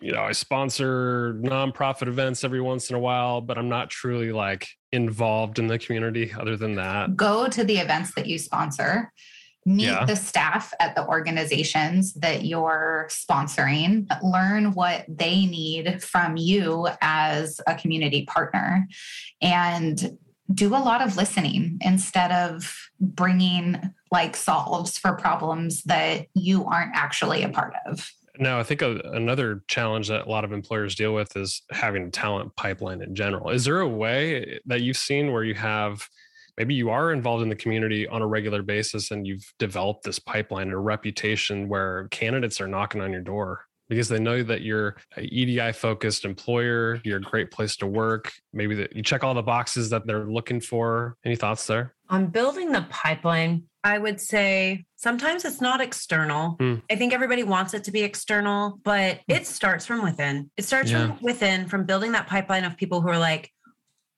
you 0.00 0.12
know, 0.12 0.22
I 0.22 0.30
sponsor 0.30 1.34
nonprofit 1.42 2.06
events 2.06 2.44
every 2.44 2.60
once 2.60 2.88
in 2.88 2.94
a 2.94 3.00
while, 3.00 3.40
but 3.40 3.58
I'm 3.58 3.68
not 3.68 3.90
truly 3.90 4.30
like 4.30 4.68
involved 4.92 5.58
in 5.58 5.66
the 5.66 5.78
community 5.78 6.32
other 6.38 6.56
than 6.56 6.76
that? 6.76 7.16
Go 7.16 7.48
to 7.48 7.64
the 7.64 7.78
events 7.78 8.14
that 8.14 8.26
you 8.26 8.38
sponsor 8.38 9.12
meet 9.66 9.84
yeah. 9.84 10.04
the 10.04 10.16
staff 10.16 10.72
at 10.80 10.94
the 10.94 11.06
organizations 11.06 12.14
that 12.14 12.44
you're 12.44 13.08
sponsoring, 13.10 14.06
learn 14.22 14.72
what 14.72 15.04
they 15.08 15.46
need 15.46 16.02
from 16.02 16.36
you 16.36 16.88
as 17.00 17.60
a 17.66 17.74
community 17.74 18.24
partner, 18.24 18.86
and 19.42 20.18
do 20.54 20.68
a 20.68 20.78
lot 20.78 21.02
of 21.02 21.16
listening 21.16 21.78
instead 21.82 22.32
of 22.32 22.74
bringing 23.00 23.78
like 24.10 24.34
solves 24.34 24.96
for 24.96 25.12
problems 25.12 25.82
that 25.84 26.26
you 26.34 26.64
aren't 26.64 26.94
actually 26.94 27.42
a 27.42 27.48
part 27.50 27.74
of. 27.86 28.10
Now, 28.38 28.58
I 28.58 28.62
think 28.62 28.82
a, 28.82 29.00
another 29.12 29.62
challenge 29.66 30.08
that 30.08 30.26
a 30.26 30.30
lot 30.30 30.44
of 30.44 30.52
employers 30.52 30.94
deal 30.94 31.12
with 31.12 31.36
is 31.36 31.62
having 31.70 32.04
a 32.04 32.10
talent 32.10 32.54
pipeline 32.56 33.02
in 33.02 33.14
general. 33.14 33.50
Is 33.50 33.64
there 33.64 33.80
a 33.80 33.88
way 33.88 34.60
that 34.66 34.80
you've 34.80 34.96
seen 34.96 35.32
where 35.32 35.44
you 35.44 35.54
have 35.54 36.08
maybe 36.58 36.74
you 36.74 36.90
are 36.90 37.12
involved 37.12 37.42
in 37.42 37.48
the 37.48 37.56
community 37.56 38.06
on 38.08 38.20
a 38.20 38.26
regular 38.26 38.62
basis 38.62 39.12
and 39.12 39.26
you've 39.26 39.54
developed 39.58 40.02
this 40.02 40.18
pipeline, 40.18 40.64
and 40.64 40.72
a 40.74 40.78
reputation 40.78 41.68
where 41.68 42.08
candidates 42.10 42.60
are 42.60 42.68
knocking 42.68 43.00
on 43.00 43.12
your 43.12 43.22
door 43.22 43.64
because 43.88 44.08
they 44.08 44.18
know 44.18 44.42
that 44.42 44.60
you're 44.60 44.96
a 45.16 45.22
EDI 45.22 45.72
focused 45.72 46.24
employer, 46.24 47.00
you're 47.04 47.18
a 47.18 47.22
great 47.22 47.50
place 47.50 47.76
to 47.76 47.86
work, 47.86 48.30
maybe 48.52 48.74
that 48.74 48.94
you 48.94 49.02
check 49.02 49.24
all 49.24 49.32
the 49.32 49.42
boxes 49.42 49.88
that 49.90 50.06
they're 50.06 50.26
looking 50.26 50.60
for. 50.60 51.16
Any 51.24 51.36
thoughts 51.36 51.66
there? 51.66 51.94
On 52.10 52.26
building 52.26 52.72
the 52.72 52.86
pipeline, 52.90 53.62
I 53.84 53.96
would 53.96 54.20
say 54.20 54.84
sometimes 54.96 55.44
it's 55.44 55.60
not 55.60 55.80
external. 55.80 56.56
Hmm. 56.60 56.74
I 56.90 56.96
think 56.96 57.14
everybody 57.14 57.44
wants 57.44 57.72
it 57.72 57.84
to 57.84 57.90
be 57.90 58.02
external, 58.02 58.78
but 58.82 59.20
it 59.26 59.46
starts 59.46 59.86
from 59.86 60.02
within. 60.02 60.50
It 60.56 60.64
starts 60.64 60.90
yeah. 60.90 61.06
from 61.06 61.18
within, 61.22 61.66
from 61.66 61.84
building 61.84 62.12
that 62.12 62.26
pipeline 62.26 62.64
of 62.64 62.76
people 62.76 63.00
who 63.00 63.08
are 63.08 63.18
like, 63.18 63.50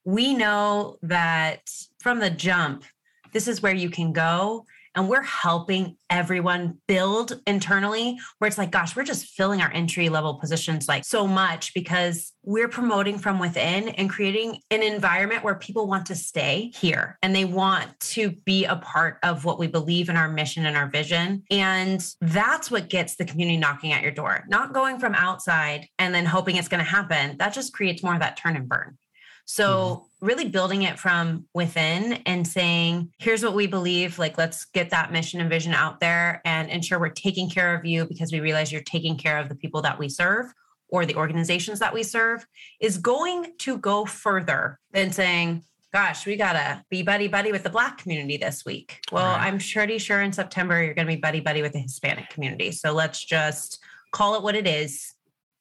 we 0.04 0.34
know 0.34 0.96
that 1.02 1.60
from 2.00 2.18
the 2.18 2.30
jump, 2.30 2.84
this 3.32 3.46
is 3.46 3.62
where 3.62 3.74
you 3.74 3.90
can 3.90 4.12
go. 4.12 4.64
And 4.96 5.08
we're 5.08 5.22
helping 5.22 5.96
everyone 6.10 6.78
build 6.88 7.40
internally 7.46 8.18
where 8.38 8.48
it's 8.48 8.58
like 8.58 8.72
gosh 8.72 8.96
we're 8.96 9.04
just 9.04 9.26
filling 9.26 9.62
our 9.62 9.70
entry 9.72 10.08
level 10.08 10.34
positions 10.34 10.88
like 10.88 11.04
so 11.04 11.28
much 11.28 11.72
because 11.74 12.32
we're 12.42 12.66
promoting 12.66 13.16
from 13.16 13.38
within 13.38 13.90
and 13.90 14.10
creating 14.10 14.58
an 14.72 14.82
environment 14.82 15.44
where 15.44 15.54
people 15.54 15.86
want 15.86 16.06
to 16.06 16.16
stay 16.16 16.72
here 16.74 17.16
and 17.22 17.36
they 17.36 17.44
want 17.44 17.88
to 18.00 18.32
be 18.44 18.64
a 18.64 18.74
part 18.74 19.18
of 19.22 19.44
what 19.44 19.60
we 19.60 19.68
believe 19.68 20.08
in 20.08 20.16
our 20.16 20.28
mission 20.28 20.66
and 20.66 20.76
our 20.76 20.88
vision. 20.88 21.44
And 21.52 22.04
that's 22.20 22.68
what 22.68 22.88
gets 22.88 23.14
the 23.14 23.24
community 23.24 23.58
knocking 23.58 23.92
at 23.92 24.02
your 24.02 24.10
door 24.10 24.44
not 24.48 24.72
going 24.72 24.98
from 24.98 25.14
outside 25.14 25.86
and 26.00 26.12
then 26.12 26.26
hoping 26.26 26.56
it's 26.56 26.66
going 26.66 26.84
to 26.84 26.90
happen. 26.90 27.36
That 27.38 27.54
just 27.54 27.72
creates 27.72 28.02
more 28.02 28.14
of 28.14 28.20
that 28.20 28.36
turn 28.36 28.56
and 28.56 28.68
burn 28.68 28.98
so, 29.44 30.06
mm-hmm. 30.20 30.26
really 30.26 30.48
building 30.48 30.82
it 30.82 30.98
from 30.98 31.46
within 31.54 32.14
and 32.26 32.46
saying, 32.46 33.12
here's 33.18 33.42
what 33.42 33.54
we 33.54 33.66
believe. 33.66 34.18
Like, 34.18 34.38
let's 34.38 34.64
get 34.66 34.90
that 34.90 35.12
mission 35.12 35.40
and 35.40 35.50
vision 35.50 35.74
out 35.74 36.00
there 36.00 36.40
and 36.44 36.70
ensure 36.70 36.98
we're 36.98 37.08
taking 37.08 37.50
care 37.50 37.74
of 37.74 37.84
you 37.84 38.04
because 38.04 38.32
we 38.32 38.40
realize 38.40 38.70
you're 38.70 38.82
taking 38.82 39.16
care 39.16 39.38
of 39.38 39.48
the 39.48 39.54
people 39.54 39.82
that 39.82 39.98
we 39.98 40.08
serve 40.08 40.46
or 40.88 41.06
the 41.06 41.16
organizations 41.16 41.78
that 41.78 41.94
we 41.94 42.02
serve 42.02 42.46
is 42.80 42.98
going 42.98 43.52
to 43.58 43.78
go 43.78 44.04
further 44.04 44.78
than 44.92 45.12
saying, 45.12 45.64
gosh, 45.92 46.26
we 46.26 46.36
got 46.36 46.52
to 46.52 46.84
be 46.90 47.02
buddy 47.02 47.28
buddy 47.28 47.52
with 47.52 47.62
the 47.62 47.70
Black 47.70 47.98
community 47.98 48.36
this 48.36 48.64
week. 48.64 49.00
Well, 49.10 49.24
right. 49.24 49.46
I'm 49.46 49.58
pretty 49.58 49.98
sure 49.98 50.20
in 50.22 50.32
September 50.32 50.82
you're 50.82 50.94
going 50.94 51.06
to 51.06 51.14
be 51.14 51.20
buddy 51.20 51.40
buddy 51.40 51.62
with 51.62 51.72
the 51.72 51.80
Hispanic 51.80 52.28
community. 52.30 52.72
So 52.72 52.92
let's 52.92 53.24
just 53.24 53.82
call 54.12 54.36
it 54.36 54.42
what 54.42 54.54
it 54.54 54.66
is 54.66 55.14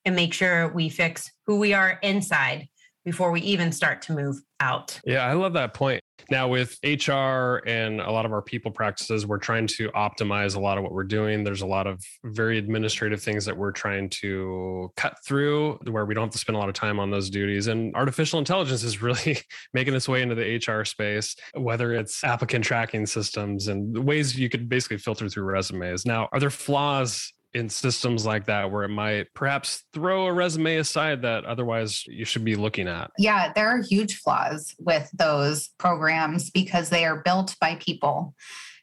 and 0.06 0.16
make 0.16 0.34
sure 0.34 0.72
we 0.74 0.90
fix 0.90 1.32
who 1.46 1.60
we 1.60 1.74
are 1.74 2.00
inside 2.02 2.68
before 3.10 3.32
we 3.32 3.42
even 3.42 3.72
start 3.72 4.04
to 4.04 4.14
move 4.14 4.40
out. 4.60 5.00
Yeah, 5.04 5.26
I 5.26 5.34
love 5.34 5.54
that 5.54 5.74
point. 5.74 6.00
Now, 6.30 6.48
with 6.48 6.78
HR 6.84 7.66
and 7.66 8.00
a 8.00 8.12
lot 8.12 8.28
of 8.28 8.34
our 8.34 8.42
people 8.44 8.70
practices, 8.70 9.26
we're 9.26 9.40
trying 9.40 9.66
to 9.66 9.90
optimize 9.94 10.56
a 10.56 10.60
lot 10.60 10.78
of 10.78 10.84
what 10.84 10.94
we're 10.94 11.06
doing. 11.06 11.44
There's 11.44 11.64
a 11.64 11.66
lot 11.66 11.88
of 11.88 12.00
very 12.24 12.60
administrative 12.60 13.20
things 13.20 13.46
that 13.46 13.58
we're 13.58 13.72
trying 13.72 14.10
to 14.22 14.92
cut 14.96 15.16
through 15.26 15.80
where 15.90 16.06
we 16.06 16.14
don't 16.14 16.26
have 16.26 16.34
to 16.34 16.38
spend 16.38 16.56
a 16.56 16.60
lot 16.60 16.70
of 16.70 16.76
time 16.76 17.00
on 17.00 17.10
those 17.10 17.32
duties. 17.32 17.66
And 17.66 17.96
artificial 17.96 18.38
intelligence 18.38 18.84
is 18.84 19.02
really 19.02 19.40
making 19.74 19.96
its 19.96 20.08
way 20.08 20.22
into 20.22 20.36
the 20.36 20.58
HR 20.58 20.86
space, 20.86 21.36
whether 21.56 21.94
it's 21.94 22.24
applicant 22.24 22.64
tracking 22.64 23.08
systems 23.08 23.70
and 23.70 23.98
ways 23.98 24.38
you 24.38 24.50
could 24.50 24.70
basically 24.70 24.98
filter 24.98 25.30
through 25.30 25.46
resumes. 25.46 26.06
Now, 26.06 26.30
are 26.32 26.40
there 26.40 26.52
flaws 26.52 27.34
in 27.54 27.70
systems 27.70 28.26
like 28.26 28.46
that 28.46 28.72
where 28.72 28.84
it 28.84 28.90
might 28.90 29.28
perhaps 29.34 29.84
throw 29.94 30.28
a 30.28 30.34
resume 30.34 30.78
aside 30.78 31.22
that 31.24 31.46
otherwise 31.46 32.06
you 32.08 32.26
should 32.26 32.46
be 32.46 32.56
looking 32.56 32.88
at? 32.88 33.12
Yeah, 33.18 33.52
there 33.54 33.68
are 33.68 33.82
huge 33.82 34.18
flaws 34.18 34.76
with 34.80 35.10
those 35.14 35.70
programs 35.78 36.50
because 36.52 36.90
they 36.90 37.06
are 37.06 37.22
built 37.24 37.56
by 37.60 37.76
people. 37.76 38.36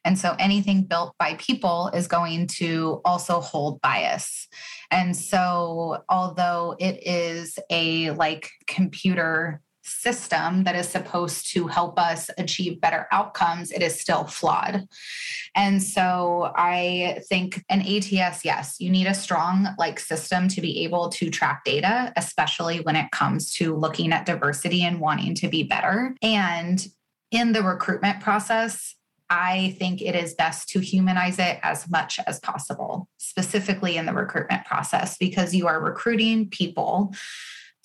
And 0.03 0.17
so 0.17 0.35
anything 0.39 0.83
built 0.83 1.13
by 1.19 1.35
people 1.35 1.91
is 1.93 2.07
going 2.07 2.47
to 2.57 3.01
also 3.03 3.41
hold 3.41 3.81
bias. 3.81 4.47
And 4.89 5.15
so 5.15 6.03
although 6.07 6.75
it 6.79 7.05
is 7.05 7.59
a 7.69 8.11
like 8.11 8.49
computer 8.67 9.61
system 9.87 10.63
that 10.65 10.75
is 10.75 10.87
supposed 10.87 11.51
to 11.53 11.67
help 11.67 11.99
us 11.99 12.29
achieve 12.37 12.81
better 12.81 13.07
outcomes, 13.11 13.71
it 13.71 13.81
is 13.81 13.99
still 13.99 14.25
flawed. 14.25 14.87
And 15.55 15.81
so 15.81 16.51
I 16.55 17.21
think 17.29 17.63
an 17.69 17.81
ATS, 17.81 18.43
yes, 18.45 18.75
you 18.79 18.89
need 18.89 19.07
a 19.07 19.13
strong 19.13 19.69
like 19.77 19.99
system 19.99 20.47
to 20.49 20.61
be 20.61 20.83
able 20.83 21.09
to 21.09 21.29
track 21.29 21.63
data, 21.63 22.13
especially 22.15 22.81
when 22.81 22.95
it 22.95 23.11
comes 23.11 23.53
to 23.53 23.75
looking 23.75 24.11
at 24.11 24.25
diversity 24.25 24.83
and 24.83 24.99
wanting 24.99 25.35
to 25.35 25.47
be 25.47 25.63
better. 25.63 26.15
And 26.21 26.85
in 27.31 27.53
the 27.53 27.63
recruitment 27.63 28.21
process, 28.21 28.95
I 29.29 29.75
think 29.77 30.01
it 30.01 30.15
is 30.15 30.35
best 30.35 30.69
to 30.69 30.79
humanize 30.79 31.37
it 31.39 31.59
as 31.61 31.89
much 31.89 32.19
as 32.25 32.39
possible, 32.39 33.09
specifically 33.17 33.97
in 33.97 34.05
the 34.05 34.13
recruitment 34.13 34.65
process, 34.65 35.17
because 35.17 35.53
you 35.53 35.67
are 35.67 35.81
recruiting 35.81 36.49
people 36.49 37.13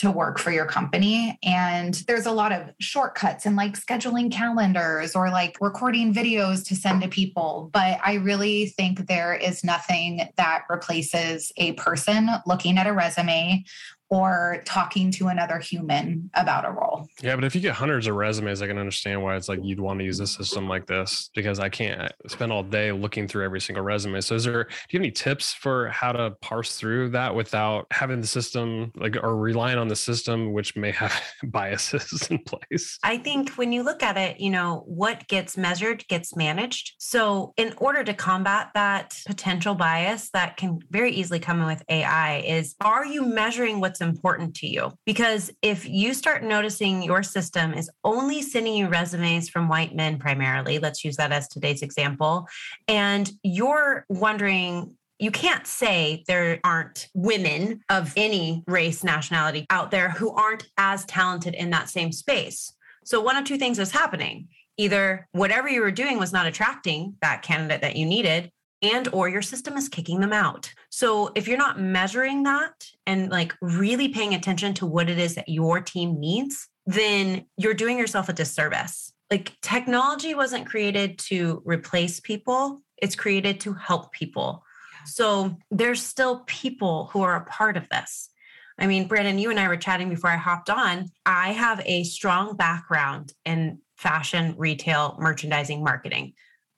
to 0.02 0.10
work 0.10 0.38
for 0.38 0.50
your 0.50 0.66
company. 0.66 1.38
And 1.44 1.94
there's 2.06 2.26
a 2.26 2.32
lot 2.32 2.52
of 2.52 2.70
shortcuts 2.80 3.46
and 3.46 3.54
like 3.54 3.74
scheduling 3.74 4.32
calendars 4.32 5.14
or 5.14 5.30
like 5.30 5.56
recording 5.60 6.12
videos 6.12 6.66
to 6.66 6.76
send 6.76 7.02
to 7.02 7.08
people. 7.08 7.70
But 7.72 8.00
I 8.04 8.14
really 8.14 8.66
think 8.66 9.06
there 9.06 9.32
is 9.32 9.62
nothing 9.62 10.28
that 10.36 10.64
replaces 10.68 11.52
a 11.56 11.72
person 11.74 12.28
looking 12.46 12.78
at 12.78 12.88
a 12.88 12.92
resume 12.92 13.64
or 14.12 14.62
talking 14.66 15.10
to 15.10 15.28
another 15.28 15.58
human 15.58 16.28
about 16.34 16.66
a 16.66 16.70
role. 16.70 17.08
Yeah, 17.22 17.34
but 17.34 17.44
if 17.44 17.54
you 17.54 17.62
get 17.62 17.74
hundreds 17.74 18.06
of 18.06 18.14
resumes, 18.14 18.60
I 18.60 18.66
can 18.66 18.76
understand 18.76 19.22
why 19.22 19.36
it's 19.36 19.48
like 19.48 19.60
you'd 19.62 19.80
want 19.80 20.00
to 20.00 20.04
use 20.04 20.20
a 20.20 20.26
system 20.26 20.68
like 20.68 20.86
this 20.86 21.30
because 21.34 21.58
I 21.58 21.70
can't 21.70 22.12
spend 22.28 22.52
all 22.52 22.62
day 22.62 22.92
looking 22.92 23.26
through 23.26 23.46
every 23.46 23.58
single 23.62 23.82
resume. 23.82 24.20
So 24.20 24.34
is 24.34 24.44
there 24.44 24.64
do 24.64 24.70
you 24.90 24.98
have 24.98 25.02
any 25.02 25.12
tips 25.12 25.54
for 25.54 25.88
how 25.88 26.12
to 26.12 26.32
parse 26.42 26.76
through 26.76 27.08
that 27.10 27.34
without 27.34 27.86
having 27.90 28.20
the 28.20 28.26
system 28.26 28.92
like 28.96 29.16
or 29.16 29.34
relying 29.34 29.78
on 29.78 29.88
the 29.88 29.96
system 29.96 30.52
which 30.52 30.76
may 30.76 30.90
have 30.90 31.18
biases 31.44 32.28
in 32.30 32.38
place? 32.40 32.98
I 33.02 33.16
think 33.16 33.52
when 33.52 33.72
you 33.72 33.82
look 33.82 34.02
at 34.02 34.18
it, 34.18 34.38
you 34.38 34.50
know, 34.50 34.84
what 34.86 35.26
gets 35.26 35.56
measured 35.56 36.06
gets 36.08 36.36
managed. 36.36 36.96
So 36.98 37.54
in 37.56 37.72
order 37.78 38.04
to 38.04 38.12
combat 38.12 38.72
that 38.74 39.18
potential 39.26 39.74
bias 39.74 40.28
that 40.34 40.58
can 40.58 40.80
very 40.90 41.12
easily 41.12 41.38
come 41.38 41.60
in 41.62 41.66
with 41.66 41.82
AI 41.88 42.40
is 42.40 42.74
are 42.82 43.06
you 43.06 43.24
measuring 43.24 43.80
what's 43.80 44.01
important 44.02 44.54
to 44.56 44.66
you. 44.66 44.92
Because 45.06 45.50
if 45.62 45.88
you 45.88 46.12
start 46.14 46.42
noticing 46.42 47.02
your 47.02 47.22
system 47.22 47.72
is 47.72 47.90
only 48.04 48.42
sending 48.42 48.74
you 48.74 48.88
resumes 48.88 49.48
from 49.48 49.68
white 49.68 49.94
men 49.94 50.18
primarily, 50.18 50.78
let's 50.78 51.04
use 51.04 51.16
that 51.16 51.32
as 51.32 51.48
today's 51.48 51.82
example, 51.82 52.46
and 52.88 53.30
you're 53.42 54.04
wondering, 54.08 54.96
you 55.18 55.30
can't 55.30 55.66
say 55.66 56.24
there 56.26 56.58
aren't 56.64 57.08
women 57.14 57.82
of 57.88 58.12
any 58.16 58.64
race, 58.66 59.04
nationality 59.04 59.66
out 59.70 59.90
there 59.90 60.10
who 60.10 60.32
aren't 60.32 60.66
as 60.76 61.04
talented 61.04 61.54
in 61.54 61.70
that 61.70 61.88
same 61.88 62.10
space. 62.10 62.74
So, 63.04 63.20
one 63.20 63.36
of 63.36 63.44
two 63.44 63.58
things 63.58 63.78
is 63.78 63.90
happening. 63.90 64.48
Either 64.78 65.28
whatever 65.32 65.68
you 65.68 65.80
were 65.80 65.90
doing 65.90 66.18
was 66.18 66.32
not 66.32 66.46
attracting 66.46 67.14
that 67.20 67.42
candidate 67.42 67.82
that 67.82 67.96
you 67.96 68.06
needed, 68.06 68.50
and 68.82 69.08
or 69.12 69.28
your 69.28 69.42
system 69.42 69.76
is 69.76 69.88
kicking 69.88 70.20
them 70.20 70.32
out. 70.32 70.72
So 70.90 71.30
if 71.34 71.46
you're 71.46 71.56
not 71.56 71.80
measuring 71.80 72.42
that 72.42 72.86
and 73.06 73.30
like 73.30 73.54
really 73.60 74.08
paying 74.08 74.34
attention 74.34 74.74
to 74.74 74.86
what 74.86 75.08
it 75.08 75.18
is 75.18 75.36
that 75.36 75.48
your 75.48 75.80
team 75.80 76.18
needs, 76.18 76.68
then 76.86 77.46
you're 77.56 77.74
doing 77.74 77.96
yourself 77.96 78.28
a 78.28 78.32
disservice. 78.32 79.12
Like 79.30 79.56
technology 79.62 80.34
wasn't 80.34 80.66
created 80.66 81.18
to 81.20 81.62
replace 81.64 82.20
people, 82.20 82.82
it's 82.98 83.14
created 83.14 83.60
to 83.60 83.72
help 83.72 84.12
people. 84.12 84.64
So 85.06 85.56
there's 85.70 86.04
still 86.04 86.40
people 86.46 87.08
who 87.12 87.22
are 87.22 87.36
a 87.36 87.44
part 87.44 87.76
of 87.76 87.88
this. 87.88 88.30
I 88.78 88.86
mean, 88.86 89.06
Brandon, 89.06 89.38
you 89.38 89.50
and 89.50 89.60
I 89.60 89.68
were 89.68 89.76
chatting 89.76 90.08
before 90.08 90.30
I 90.30 90.36
hopped 90.36 90.70
on. 90.70 91.10
I 91.26 91.52
have 91.52 91.82
a 91.84 92.04
strong 92.04 92.56
background 92.56 93.32
in 93.44 93.78
fashion, 93.96 94.54
retail, 94.56 95.16
merchandising, 95.18 95.82
marketing. 95.82 96.34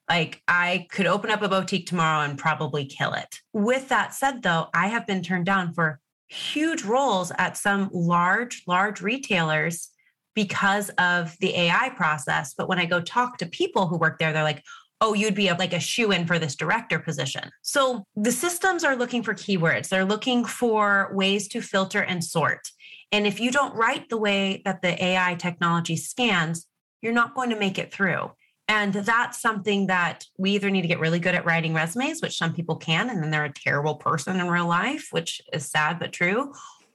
Like 0.09 0.43
I 0.47 0.87
could 0.91 1.07
open 1.07 1.31
up 1.31 1.43
a 1.43 1.49
boutique 1.49 1.87
tomorrow 1.87 2.25
and 2.25 2.39
probably 2.39 2.85
kill 2.85 3.15
it. 3.15 3.41
With 3.53 3.89
that 3.89 4.15
said, 4.15 4.43
though, 4.43 4.69
I 4.75 4.89
have 4.89 5.07
been 5.07 5.23
turned 5.23 5.47
down 5.47 5.73
for 5.73 6.01
huge 6.29 6.83
roles 6.83 7.33
at 7.39 7.57
some 7.57 7.91
large, 7.93 8.63
large 8.67 9.01
retailers 9.01 9.91
because 10.35 10.91
of 10.99 11.37
the 11.41 11.57
AI 11.57 11.91
process. 11.91 12.55
But 12.57 12.69
when 12.69 12.79
I 12.79 12.87
go 12.87 13.01
talk 13.01 13.39
to 13.39 13.47
people 13.47 13.87
who 13.87 13.97
work 13.97 14.19
there, 14.19 14.33
they're 14.33 14.43
like, 14.43 14.63
oh, 15.01 15.15
you'd 15.15 15.35
be 15.35 15.49
a, 15.49 15.55
like 15.55 15.73
a 15.73 15.81
shoe 15.81 16.13
in 16.13 16.27
for 16.27 16.39
this 16.39 16.57
director 16.57 16.99
position. 16.99 17.51
So 17.63 18.05
the 18.17 18.33
systems 18.33 18.85
are 18.85 18.97
looking 18.97 19.23
for 19.23 19.35
keywords, 19.35 19.89
they're 19.89 20.05
looking 20.05 20.45
for 20.45 21.11
ways 21.13 21.49
to 21.49 21.61
filter 21.61 22.03
and 22.03 22.25
sort. 22.25 22.71
And 23.13 23.27
if 23.27 23.39
you 23.39 23.51
don't 23.51 23.75
write 23.75 24.09
the 24.09 24.17
way 24.17 24.63
that 24.65 24.83
the 24.83 25.03
AI 25.03 25.35
technology 25.35 25.97
scans, 25.97 26.67
you're 27.01 27.13
not 27.13 27.35
going 27.35 27.51
to 27.51 27.59
make 27.59 27.79
it 27.79 27.93
through. 27.93 28.31
And 28.69 28.95
that's 28.95 29.41
something 29.41 29.89
that 29.89 30.25
we 30.39 30.53
either 30.53 30.71
need 30.71 30.83
to 30.83 30.89
get 30.89 31.01
really 31.01 31.19
good 31.19 31.35
at 31.35 31.45
writing 31.45 31.75
resumes, 31.75 32.23
which 32.23 32.39
some 32.39 32.55
people 32.55 32.77
can, 32.77 33.11
and 33.11 33.23
then 33.23 33.31
they're 33.31 33.45
a 33.45 33.53
terrible 33.53 33.97
person 33.97 34.41
in 34.41 34.49
real 34.49 34.67
life, 34.67 35.09
which 35.11 35.43
is 35.53 35.71
sad 35.71 35.99
but 35.99 36.13
true. 36.13 36.53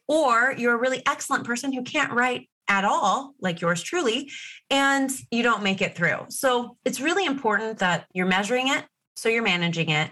Or 0.07 0.55
you're 0.57 0.73
a 0.73 0.79
really 0.79 1.03
excellent 1.05 1.45
person 1.45 1.71
who 1.71 1.83
can't 1.83 2.11
write 2.11 2.49
at 2.67 2.85
all, 2.85 3.33
like 3.39 3.61
yours 3.61 3.83
truly, 3.83 4.31
and 4.69 5.11
you 5.31 5.43
don't 5.43 5.63
make 5.63 5.81
it 5.81 5.95
through. 5.95 6.25
So 6.29 6.77
it's 6.85 6.99
really 6.99 7.25
important 7.25 7.79
that 7.79 8.05
you're 8.13 8.25
measuring 8.25 8.69
it, 8.69 8.85
so 9.15 9.29
you're 9.29 9.43
managing 9.43 9.89
it. 9.89 10.09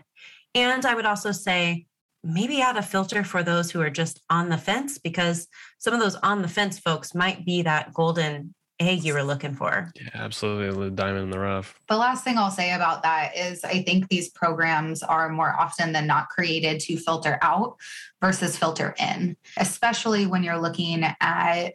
And 0.53 0.85
I 0.85 0.93
would 0.93 1.05
also 1.05 1.31
say, 1.31 1.87
maybe 2.23 2.61
add 2.61 2.77
a 2.77 2.81
filter 2.81 3.23
for 3.23 3.41
those 3.43 3.71
who 3.71 3.81
are 3.81 3.89
just 3.89 4.19
on 4.29 4.49
the 4.49 4.57
fence 4.57 4.97
because 4.97 5.47
some 5.77 5.93
of 5.93 5.99
those 5.99 6.15
on 6.15 6.41
the 6.41 6.47
fence 6.47 6.77
folks 6.77 7.15
might 7.15 7.45
be 7.45 7.61
that 7.61 7.93
golden 7.93 8.53
egg 8.79 9.03
you 9.03 9.13
were 9.13 9.23
looking 9.23 9.53
for. 9.53 9.91
Yeah, 9.95 10.09
absolutely. 10.13 10.89
The 10.89 10.95
diamond 10.95 11.25
in 11.25 11.29
the 11.29 11.39
rough. 11.39 11.79
The 11.87 11.97
last 11.97 12.23
thing 12.23 12.37
I'll 12.37 12.51
say 12.51 12.73
about 12.73 13.03
that 13.03 13.35
is 13.35 13.63
I 13.63 13.81
think 13.83 14.07
these 14.07 14.29
programs 14.29 15.03
are 15.03 15.29
more 15.29 15.55
often 15.59 15.91
than 15.91 16.07
not 16.07 16.29
created 16.29 16.79
to 16.81 16.97
filter 16.97 17.39
out 17.41 17.77
versus 18.21 18.57
filter 18.57 18.95
in, 18.99 19.35
especially 19.57 20.25
when 20.25 20.43
you're 20.43 20.59
looking 20.59 21.03
at 21.21 21.69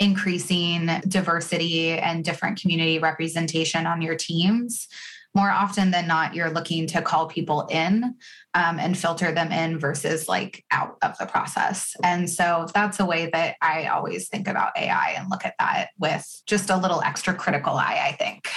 increasing 0.00 0.86
diversity 1.08 1.90
and 1.90 2.24
different 2.24 2.60
community 2.60 2.98
representation 2.98 3.86
on 3.86 4.00
your 4.00 4.14
teams 4.14 4.88
more 5.34 5.50
often 5.50 5.90
than 5.90 6.06
not, 6.06 6.34
you're 6.34 6.50
looking 6.50 6.86
to 6.88 7.02
call 7.02 7.26
people 7.26 7.66
in 7.70 8.16
um, 8.58 8.80
and 8.80 8.98
filter 8.98 9.30
them 9.30 9.52
in 9.52 9.78
versus 9.78 10.28
like 10.28 10.64
out 10.72 10.98
of 11.02 11.16
the 11.18 11.26
process. 11.26 11.94
And 12.02 12.28
so 12.28 12.66
that's 12.74 12.98
a 12.98 13.06
way 13.06 13.30
that 13.32 13.54
I 13.62 13.86
always 13.86 14.28
think 14.28 14.48
about 14.48 14.76
AI 14.76 15.14
and 15.16 15.30
look 15.30 15.44
at 15.44 15.54
that 15.60 15.90
with 15.96 16.26
just 16.44 16.68
a 16.68 16.76
little 16.76 17.00
extra 17.02 17.34
critical 17.34 17.74
eye, 17.74 18.08
I 18.08 18.16
think. 18.16 18.48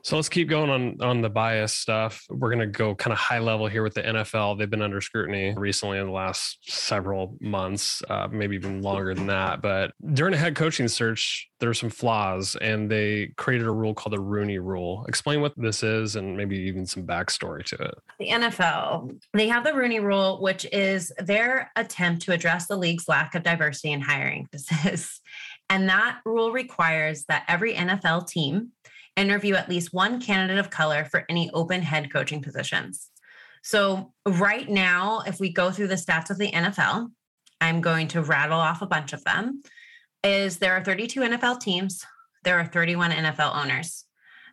So 0.00 0.16
let's 0.16 0.30
keep 0.30 0.48
going 0.48 0.70
on 0.70 0.96
on 1.02 1.20
the 1.20 1.28
bias 1.28 1.74
stuff. 1.74 2.24
We're 2.30 2.48
going 2.48 2.60
to 2.60 2.66
go 2.66 2.94
kind 2.94 3.12
of 3.12 3.18
high 3.18 3.38
level 3.38 3.66
here 3.66 3.82
with 3.82 3.92
the 3.92 4.02
NFL. 4.02 4.58
They've 4.58 4.70
been 4.70 4.82
under 4.82 5.02
scrutiny 5.02 5.54
recently 5.54 5.98
in 5.98 6.06
the 6.06 6.12
last 6.12 6.58
several 6.62 7.36
months, 7.40 8.02
uh, 8.08 8.28
maybe 8.30 8.56
even 8.56 8.80
longer 8.80 9.14
than 9.14 9.26
that. 9.26 9.60
But 9.60 9.92
during 10.14 10.32
a 10.32 10.38
head 10.38 10.56
coaching 10.56 10.88
search, 10.88 11.50
there 11.60 11.68
are 11.68 11.74
some 11.74 11.90
flaws, 11.90 12.56
and 12.60 12.90
they 12.90 13.32
created 13.36 13.66
a 13.66 13.70
rule 13.70 13.92
called 13.92 14.14
the 14.14 14.20
Rooney 14.20 14.58
Rule. 14.58 15.04
Explain 15.06 15.42
what 15.42 15.52
this 15.58 15.82
is, 15.82 16.16
and 16.16 16.34
maybe 16.34 16.56
even 16.56 16.86
some 16.86 17.04
backstory 17.04 17.64
to 17.66 17.76
it. 17.76 17.94
The 18.18 18.28
NFL, 18.28 19.20
they 19.34 19.49
have 19.50 19.64
the 19.64 19.74
Rooney 19.74 20.00
Rule, 20.00 20.40
which 20.40 20.66
is 20.72 21.12
their 21.18 21.70
attempt 21.76 22.22
to 22.22 22.32
address 22.32 22.66
the 22.66 22.76
league's 22.76 23.08
lack 23.08 23.34
of 23.34 23.42
diversity 23.42 23.92
in 23.92 24.00
hiring 24.00 24.46
practices. 24.50 25.20
And 25.68 25.88
that 25.88 26.20
rule 26.24 26.50
requires 26.50 27.24
that 27.26 27.44
every 27.46 27.74
NFL 27.74 28.26
team 28.26 28.70
interview 29.16 29.54
at 29.54 29.68
least 29.68 29.92
one 29.92 30.20
candidate 30.20 30.58
of 30.58 30.70
color 30.70 31.04
for 31.04 31.24
any 31.28 31.50
open 31.52 31.82
head 31.82 32.12
coaching 32.12 32.42
positions. 32.42 33.08
So, 33.62 34.14
right 34.26 34.68
now, 34.68 35.22
if 35.26 35.38
we 35.38 35.52
go 35.52 35.70
through 35.70 35.88
the 35.88 35.94
stats 35.94 36.30
of 36.30 36.38
the 36.38 36.50
NFL, 36.50 37.10
I'm 37.60 37.80
going 37.82 38.08
to 38.08 38.22
rattle 38.22 38.58
off 38.58 38.80
a 38.80 38.86
bunch 38.86 39.12
of 39.12 39.22
them. 39.24 39.62
Is 40.24 40.58
there 40.58 40.74
are 40.74 40.82
32 40.82 41.20
NFL 41.20 41.60
teams, 41.60 42.04
there 42.44 42.58
are 42.58 42.64
31 42.64 43.10
NFL 43.10 43.54
owners. 43.54 44.06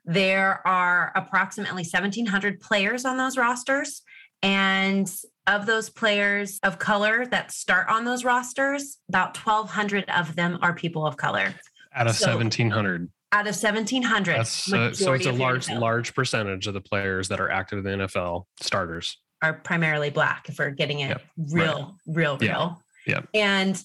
There 0.03 0.65
are 0.65 1.11
approximately 1.15 1.83
1,700 1.83 2.59
players 2.59 3.05
on 3.05 3.17
those 3.17 3.37
rosters. 3.37 4.01
And 4.43 5.11
of 5.47 5.65
those 5.65 5.89
players 5.89 6.59
of 6.63 6.77
color 6.77 7.25
that 7.27 7.51
start 7.51 7.87
on 7.89 8.05
those 8.05 8.23
rosters, 8.23 8.97
about 9.09 9.37
1,200 9.37 10.09
of 10.09 10.35
them 10.35 10.59
are 10.61 10.73
people 10.73 11.05
of 11.05 11.17
color. 11.17 11.53
Out 11.95 12.07
of 12.07 12.15
so, 12.15 12.27
1,700 12.35 13.09
out 13.33 13.41
of 13.41 13.55
1700 13.55 14.37
That's, 14.37 14.71
uh, 14.71 14.93
so 14.93 15.13
it's 15.13 15.25
a 15.25 15.31
large 15.31 15.69
large 15.69 16.15
percentage 16.15 16.67
of 16.67 16.73
the 16.73 16.81
players 16.81 17.27
that 17.27 17.39
are 17.39 17.51
active 17.51 17.79
in 17.79 17.99
the 17.99 18.05
nfl 18.05 18.45
starters 18.61 19.17
are 19.41 19.53
primarily 19.53 20.09
black 20.09 20.47
if 20.47 20.59
we're 20.59 20.69
getting 20.69 21.01
it 21.01 21.09
yep. 21.09 21.21
real 21.51 21.97
right. 22.07 22.15
real 22.15 22.37
real 22.37 22.81
yeah. 23.05 23.21
and 23.33 23.83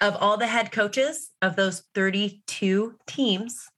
of 0.00 0.16
all 0.20 0.36
the 0.36 0.46
head 0.46 0.70
coaches 0.70 1.30
of 1.42 1.56
those 1.56 1.82
32 1.94 2.94
teams 3.06 3.68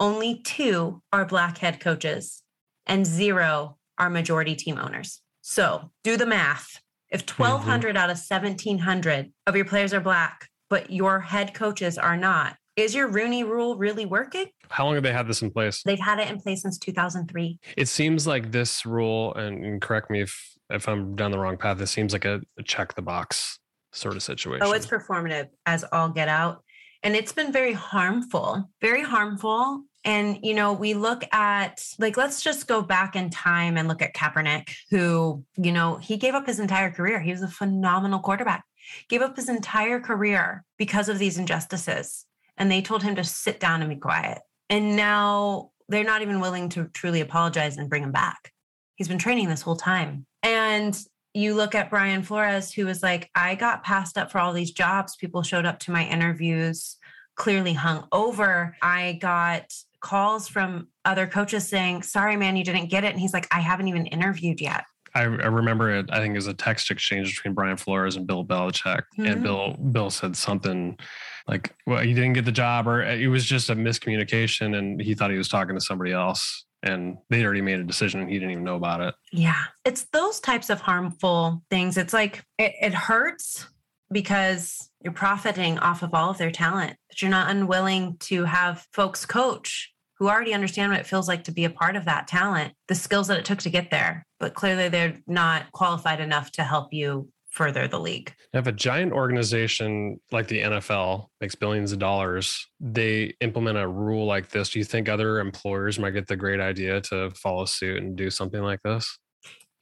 only 0.00 0.40
two 0.42 1.02
are 1.12 1.26
black 1.26 1.58
head 1.58 1.78
coaches 1.78 2.42
and 2.86 3.06
zero 3.06 3.76
are 3.98 4.08
majority 4.08 4.54
team 4.54 4.78
owners 4.78 5.20
so 5.42 5.90
do 6.02 6.16
the 6.16 6.26
math 6.26 6.80
if 7.10 7.28
1200 7.28 7.88
mm-hmm. 7.88 7.96
out 7.98 8.10
of 8.10 8.16
1700 8.16 9.32
of 9.46 9.56
your 9.56 9.66
players 9.66 9.92
are 9.92 10.00
black 10.00 10.48
but 10.70 10.90
your 10.90 11.20
head 11.20 11.52
coaches 11.52 11.98
are 11.98 12.16
not 12.16 12.56
is 12.76 12.94
your 12.94 13.08
Rooney 13.08 13.44
rule 13.44 13.76
really 13.76 14.06
working? 14.06 14.46
How 14.70 14.86
long 14.86 14.94
have 14.94 15.02
they 15.02 15.12
had 15.12 15.26
this 15.26 15.42
in 15.42 15.50
place? 15.50 15.82
They've 15.84 15.98
had 15.98 16.18
it 16.18 16.30
in 16.30 16.40
place 16.40 16.62
since 16.62 16.78
2003. 16.78 17.58
It 17.76 17.86
seems 17.86 18.26
like 18.26 18.50
this 18.50 18.86
rule, 18.86 19.34
and, 19.34 19.80
correct 19.82 20.10
me 20.10 20.22
if 20.22 20.56
if 20.70 20.88
I'm 20.88 21.14
down 21.14 21.32
the 21.32 21.38
wrong 21.38 21.58
path. 21.58 21.76
This 21.76 21.90
seems 21.90 22.14
like 22.14 22.24
a, 22.24 22.40
a 22.58 22.62
check 22.62 22.94
the 22.94 23.02
box 23.02 23.58
sort 23.92 24.16
of 24.16 24.22
situation. 24.22 24.66
Oh, 24.66 24.72
it's 24.72 24.86
performative 24.86 25.48
as 25.66 25.84
all 25.92 26.08
get 26.08 26.28
out, 26.28 26.64
and 27.02 27.14
it's 27.14 27.32
been 27.32 27.52
very 27.52 27.74
harmful, 27.74 28.70
very 28.80 29.02
harmful. 29.02 29.82
And 30.04 30.38
you 30.42 30.54
know, 30.54 30.72
we 30.72 30.94
look 30.94 31.24
at 31.32 31.84
like 31.98 32.16
let's 32.16 32.42
just 32.42 32.66
go 32.66 32.82
back 32.82 33.14
in 33.14 33.30
time 33.30 33.76
and 33.76 33.88
look 33.88 34.02
at 34.02 34.14
Kaepernick, 34.14 34.74
who 34.90 35.44
you 35.56 35.72
know 35.72 35.96
he 35.96 36.16
gave 36.16 36.34
up 36.34 36.46
his 36.46 36.60
entire 36.60 36.90
career. 36.90 37.20
He 37.20 37.30
was 37.30 37.42
a 37.42 37.48
phenomenal 37.48 38.20
quarterback. 38.20 38.64
Gave 39.08 39.22
up 39.22 39.36
his 39.36 39.48
entire 39.48 40.00
career 40.00 40.64
because 40.76 41.08
of 41.08 41.18
these 41.18 41.38
injustices 41.38 42.26
and 42.56 42.70
they 42.70 42.82
told 42.82 43.02
him 43.02 43.14
to 43.16 43.24
sit 43.24 43.60
down 43.60 43.80
and 43.80 43.90
be 43.90 43.96
quiet. 43.96 44.38
And 44.68 44.96
now 44.96 45.70
they're 45.88 46.04
not 46.04 46.22
even 46.22 46.40
willing 46.40 46.68
to 46.70 46.88
truly 46.94 47.20
apologize 47.20 47.76
and 47.76 47.88
bring 47.88 48.02
him 48.02 48.12
back. 48.12 48.52
He's 48.96 49.08
been 49.08 49.18
training 49.18 49.48
this 49.48 49.62
whole 49.62 49.76
time. 49.76 50.26
And 50.42 50.98
you 51.34 51.54
look 51.54 51.74
at 51.74 51.90
Brian 51.90 52.22
Flores, 52.22 52.72
who 52.72 52.86
was 52.86 53.02
like, 53.02 53.30
I 53.34 53.54
got 53.54 53.84
passed 53.84 54.18
up 54.18 54.30
for 54.30 54.38
all 54.38 54.52
these 54.52 54.70
jobs. 54.70 55.16
People 55.16 55.42
showed 55.42 55.66
up 55.66 55.78
to 55.80 55.90
my 55.90 56.06
interviews 56.06 56.96
clearly 57.34 57.72
hung 57.72 58.06
over. 58.12 58.76
I 58.82 59.18
got 59.20 59.72
calls 60.02 60.48
from 60.48 60.88
other 61.04 61.26
coaches 61.26 61.68
saying, 61.68 62.02
Sorry, 62.02 62.36
man, 62.36 62.56
you 62.56 62.64
didn't 62.64 62.90
get 62.90 63.04
it. 63.04 63.12
And 63.12 63.20
he's 63.20 63.32
like, 63.32 63.48
I 63.50 63.60
haven't 63.60 63.88
even 63.88 64.06
interviewed 64.06 64.60
yet. 64.60 64.84
I, 65.14 65.22
I 65.22 65.24
remember 65.26 65.90
it. 65.90 66.06
I 66.10 66.18
think 66.18 66.32
it 66.32 66.38
was 66.38 66.46
a 66.46 66.54
text 66.54 66.90
exchange 66.90 67.36
between 67.36 67.54
Brian 67.54 67.76
Flores 67.76 68.16
and 68.16 68.26
Bill 68.26 68.44
Belichick, 68.44 69.02
mm-hmm. 69.18 69.26
and 69.26 69.42
Bill 69.42 69.74
Bill 69.74 70.10
said 70.10 70.36
something 70.36 70.98
like, 71.46 71.74
"Well, 71.86 72.02
he 72.02 72.14
didn't 72.14 72.32
get 72.32 72.46
the 72.46 72.52
job," 72.52 72.88
or 72.88 73.02
it 73.02 73.28
was 73.28 73.44
just 73.44 73.68
a 73.68 73.76
miscommunication, 73.76 74.76
and 74.76 75.00
he 75.00 75.14
thought 75.14 75.30
he 75.30 75.36
was 75.36 75.48
talking 75.48 75.74
to 75.74 75.82
somebody 75.82 76.12
else, 76.12 76.64
and 76.82 77.18
they'd 77.28 77.44
already 77.44 77.60
made 77.60 77.78
a 77.78 77.84
decision, 77.84 78.20
and 78.20 78.30
he 78.30 78.38
didn't 78.38 78.52
even 78.52 78.64
know 78.64 78.76
about 78.76 79.02
it. 79.02 79.14
Yeah, 79.32 79.62
it's 79.84 80.04
those 80.12 80.40
types 80.40 80.70
of 80.70 80.80
harmful 80.80 81.62
things. 81.68 81.98
It's 81.98 82.14
like 82.14 82.42
it, 82.58 82.72
it 82.80 82.94
hurts 82.94 83.66
because 84.12 84.90
you're 85.02 85.12
profiting 85.12 85.78
off 85.78 86.02
of 86.02 86.14
all 86.14 86.30
of 86.30 86.38
their 86.38 86.50
talent, 86.50 86.96
but 87.08 87.20
you're 87.20 87.30
not 87.30 87.50
unwilling 87.50 88.16
to 88.20 88.44
have 88.44 88.86
folks 88.92 89.26
coach 89.26 89.92
who 90.18 90.28
already 90.28 90.54
understand 90.54 90.92
what 90.92 91.00
it 91.00 91.06
feels 91.06 91.26
like 91.26 91.44
to 91.44 91.52
be 91.52 91.64
a 91.64 91.70
part 91.70 91.96
of 91.96 92.04
that 92.04 92.28
talent, 92.28 92.74
the 92.86 92.94
skills 92.94 93.26
that 93.26 93.38
it 93.38 93.44
took 93.44 93.58
to 93.58 93.70
get 93.70 93.90
there. 93.90 94.24
But 94.38 94.54
clearly, 94.54 94.88
they're 94.88 95.18
not 95.26 95.72
qualified 95.72 96.20
enough 96.20 96.52
to 96.52 96.62
help 96.62 96.92
you 96.92 97.28
further 97.50 97.86
the 97.86 98.00
league. 98.00 98.32
If 98.52 98.66
a 98.66 98.72
giant 98.72 99.12
organization 99.12 100.20
like 100.30 100.48
the 100.48 100.62
NFL 100.62 101.26
makes 101.40 101.54
billions 101.54 101.92
of 101.92 101.98
dollars, 101.98 102.66
they 102.80 103.34
implement 103.40 103.78
a 103.78 103.86
rule 103.86 104.26
like 104.26 104.48
this. 104.48 104.70
Do 104.70 104.78
you 104.78 104.84
think 104.84 105.08
other 105.08 105.38
employers 105.38 105.98
might 105.98 106.12
get 106.12 106.26
the 106.28 106.36
great 106.36 106.60
idea 106.60 107.00
to 107.02 107.30
follow 107.30 107.66
suit 107.66 108.02
and 108.02 108.16
do 108.16 108.30
something 108.30 108.62
like 108.62 108.80
this? 108.84 109.18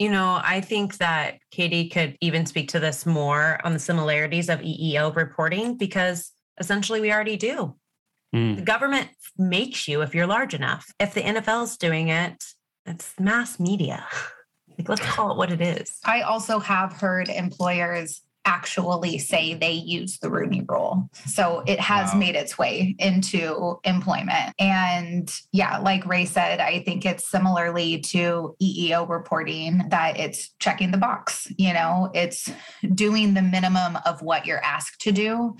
You 0.00 0.10
know, 0.10 0.40
I 0.42 0.62
think 0.62 0.96
that 0.96 1.40
Katie 1.50 1.90
could 1.90 2.16
even 2.22 2.46
speak 2.46 2.70
to 2.70 2.80
this 2.80 3.04
more 3.04 3.60
on 3.64 3.74
the 3.74 3.78
similarities 3.78 4.48
of 4.48 4.58
EEO 4.60 5.14
reporting 5.14 5.76
because 5.76 6.32
essentially 6.58 7.02
we 7.02 7.12
already 7.12 7.36
do. 7.36 7.74
Mm. 8.34 8.56
The 8.56 8.62
government 8.62 9.10
makes 9.36 9.86
you 9.86 10.00
if 10.00 10.14
you're 10.14 10.26
large 10.26 10.54
enough. 10.54 10.90
If 10.98 11.12
the 11.12 11.20
NFL 11.20 11.64
is 11.64 11.76
doing 11.76 12.08
it, 12.08 12.42
it's 12.86 13.12
mass 13.20 13.60
media. 13.60 14.06
like, 14.78 14.88
let's 14.88 15.02
call 15.02 15.32
it 15.32 15.36
what 15.36 15.52
it 15.52 15.60
is. 15.60 15.98
I 16.06 16.22
also 16.22 16.60
have 16.60 16.94
heard 16.94 17.28
employers 17.28 18.22
actually 18.44 19.18
say 19.18 19.54
they 19.54 19.72
use 19.72 20.18
the 20.18 20.30
Rooney 20.30 20.64
rule. 20.68 21.10
So 21.26 21.62
it 21.66 21.78
has 21.80 22.12
wow. 22.12 22.18
made 22.18 22.34
its 22.36 22.56
way 22.56 22.94
into 22.98 23.78
employment. 23.84 24.54
And 24.58 25.30
yeah, 25.52 25.78
like 25.78 26.06
Ray 26.06 26.24
said, 26.24 26.60
I 26.60 26.80
think 26.80 27.04
it's 27.04 27.30
similarly 27.30 28.00
to 28.00 28.56
EEO 28.62 29.08
reporting 29.08 29.82
that 29.90 30.18
it's 30.18 30.50
checking 30.58 30.90
the 30.90 30.98
box, 30.98 31.48
you 31.58 31.72
know, 31.72 32.10
it's 32.14 32.50
doing 32.94 33.34
the 33.34 33.42
minimum 33.42 33.98
of 34.06 34.22
what 34.22 34.46
you're 34.46 34.64
asked 34.64 35.00
to 35.02 35.12
do 35.12 35.56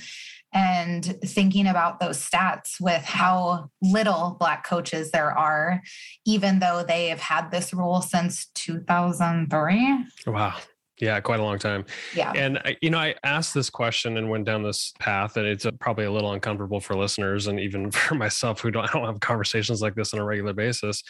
and 0.53 1.05
thinking 1.25 1.67
about 1.67 2.01
those 2.01 2.19
stats 2.19 2.81
with 2.81 3.05
how 3.05 3.71
little 3.83 4.37
Black 4.41 4.67
coaches 4.67 5.11
there 5.13 5.37
are, 5.37 5.81
even 6.27 6.59
though 6.59 6.85
they 6.87 7.09
have 7.09 7.21
had 7.21 7.51
this 7.51 7.73
rule 7.73 8.03
since 8.03 8.47
2003. 8.55 10.07
Wow. 10.27 10.57
Yeah, 11.01 11.19
quite 11.21 11.41
a 11.41 11.43
long 11.43 11.59
time. 11.59 11.85
Yeah. 12.15 12.33
And 12.35 12.59
I, 12.59 12.77
you 12.81 12.91
know, 12.91 12.99
I 12.99 13.15
asked 13.25 13.55
this 13.55 13.71
question 13.71 14.17
and 14.17 14.29
went 14.29 14.45
down 14.45 14.63
this 14.63 14.93
path, 14.99 15.37
and 15.37 15.47
it's 15.47 15.65
uh, 15.65 15.71
probably 15.81 16.05
a 16.05 16.13
little 16.13 16.33
uncomfortable 16.33 16.81
for 16.81 16.95
listeners 16.95 17.47
and 17.47 17.59
even 17.59 17.91
for 17.91 18.15
myself 18.15 18.61
who 18.61 18.71
don't, 18.71 18.85
I 18.85 18.93
don't 18.93 19.07
have 19.07 19.21
conversations 19.21 19.81
like 19.81 19.95
this 19.95 20.13
on 20.13 20.21
a 20.21 20.25
regular 20.25 20.53
basis. 20.53 21.03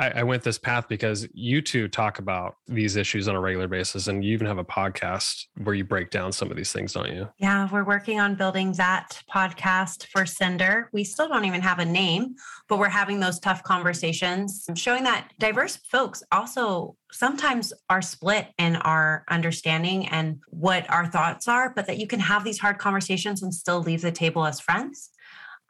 I, 0.00 0.20
I 0.20 0.22
went 0.22 0.42
this 0.42 0.56
path 0.56 0.88
because 0.88 1.28
you 1.34 1.60
two 1.60 1.86
talk 1.86 2.18
about 2.18 2.56
these 2.66 2.96
issues 2.96 3.28
on 3.28 3.36
a 3.36 3.40
regular 3.40 3.68
basis, 3.68 4.06
and 4.08 4.24
you 4.24 4.32
even 4.32 4.46
have 4.46 4.56
a 4.56 4.64
podcast 4.64 5.44
where 5.62 5.74
you 5.74 5.84
break 5.84 6.10
down 6.10 6.32
some 6.32 6.50
of 6.50 6.56
these 6.56 6.72
things, 6.72 6.94
don't 6.94 7.12
you? 7.12 7.28
Yeah, 7.38 7.68
we're 7.70 7.84
working 7.84 8.18
on 8.18 8.34
building 8.34 8.72
that 8.72 9.22
podcast 9.32 10.06
for 10.06 10.24
Cinder. 10.24 10.88
We 10.94 11.04
still 11.04 11.28
don't 11.28 11.44
even 11.44 11.60
have 11.60 11.80
a 11.80 11.84
name, 11.84 12.36
but 12.66 12.78
we're 12.78 12.88
having 12.88 13.20
those 13.20 13.38
tough 13.38 13.62
conversations, 13.62 14.66
showing 14.74 15.04
that 15.04 15.28
diverse 15.38 15.76
folks 15.76 16.22
also 16.32 16.96
sometimes 17.12 17.74
are 17.90 18.00
split 18.00 18.48
in 18.56 18.76
our 18.76 19.24
understanding 19.28 20.08
and 20.08 20.40
what 20.48 20.88
our 20.88 21.06
thoughts 21.08 21.46
are, 21.46 21.74
but 21.74 21.86
that 21.86 21.98
you 21.98 22.06
can 22.06 22.20
have 22.20 22.42
these 22.42 22.58
hard 22.58 22.78
conversations 22.78 23.42
and 23.42 23.52
still 23.52 23.82
leave 23.82 24.00
the 24.00 24.12
table 24.12 24.46
as 24.46 24.60
friends. 24.60 25.10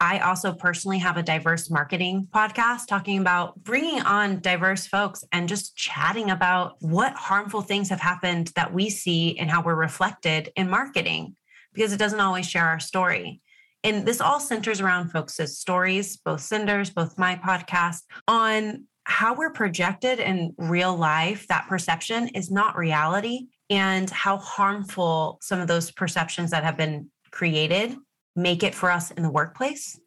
I 0.01 0.17
also 0.17 0.51
personally 0.51 0.97
have 0.97 1.17
a 1.17 1.21
diverse 1.21 1.69
marketing 1.69 2.27
podcast 2.33 2.87
talking 2.87 3.19
about 3.19 3.63
bringing 3.63 4.01
on 4.01 4.39
diverse 4.39 4.87
folks 4.87 5.23
and 5.31 5.47
just 5.47 5.75
chatting 5.77 6.31
about 6.31 6.77
what 6.79 7.13
harmful 7.13 7.61
things 7.61 7.89
have 7.89 7.99
happened 7.99 8.51
that 8.55 8.73
we 8.73 8.89
see 8.89 9.37
and 9.37 9.47
how 9.47 9.61
we're 9.61 9.75
reflected 9.75 10.49
in 10.55 10.71
marketing 10.71 11.35
because 11.71 11.93
it 11.93 11.97
doesn't 11.97 12.19
always 12.19 12.49
share 12.49 12.65
our 12.65 12.79
story. 12.79 13.41
And 13.83 14.03
this 14.03 14.21
all 14.21 14.39
centers 14.39 14.81
around 14.81 15.09
folks' 15.09 15.55
stories, 15.55 16.17
both 16.17 16.41
Cinder's, 16.41 16.89
both 16.89 17.19
my 17.19 17.35
podcast, 17.35 18.01
on 18.27 18.85
how 19.03 19.35
we're 19.35 19.51
projected 19.51 20.19
in 20.19 20.55
real 20.57 20.95
life. 20.95 21.45
That 21.47 21.67
perception 21.69 22.29
is 22.29 22.49
not 22.49 22.75
reality, 22.75 23.49
and 23.69 24.09
how 24.09 24.37
harmful 24.37 25.37
some 25.43 25.59
of 25.59 25.67
those 25.67 25.91
perceptions 25.91 26.49
that 26.51 26.63
have 26.63 26.75
been 26.75 27.11
created 27.29 27.95
make 28.35 28.63
it 28.63 28.75
for 28.75 28.89
us 28.91 29.11
in 29.11 29.23
the 29.23 29.29
workplace, 29.31 29.99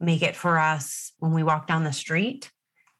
make 0.00 0.22
it 0.22 0.36
for 0.36 0.58
us 0.58 1.12
when 1.18 1.32
we 1.32 1.42
walk 1.42 1.66
down 1.66 1.84
the 1.84 1.92
street, 1.92 2.50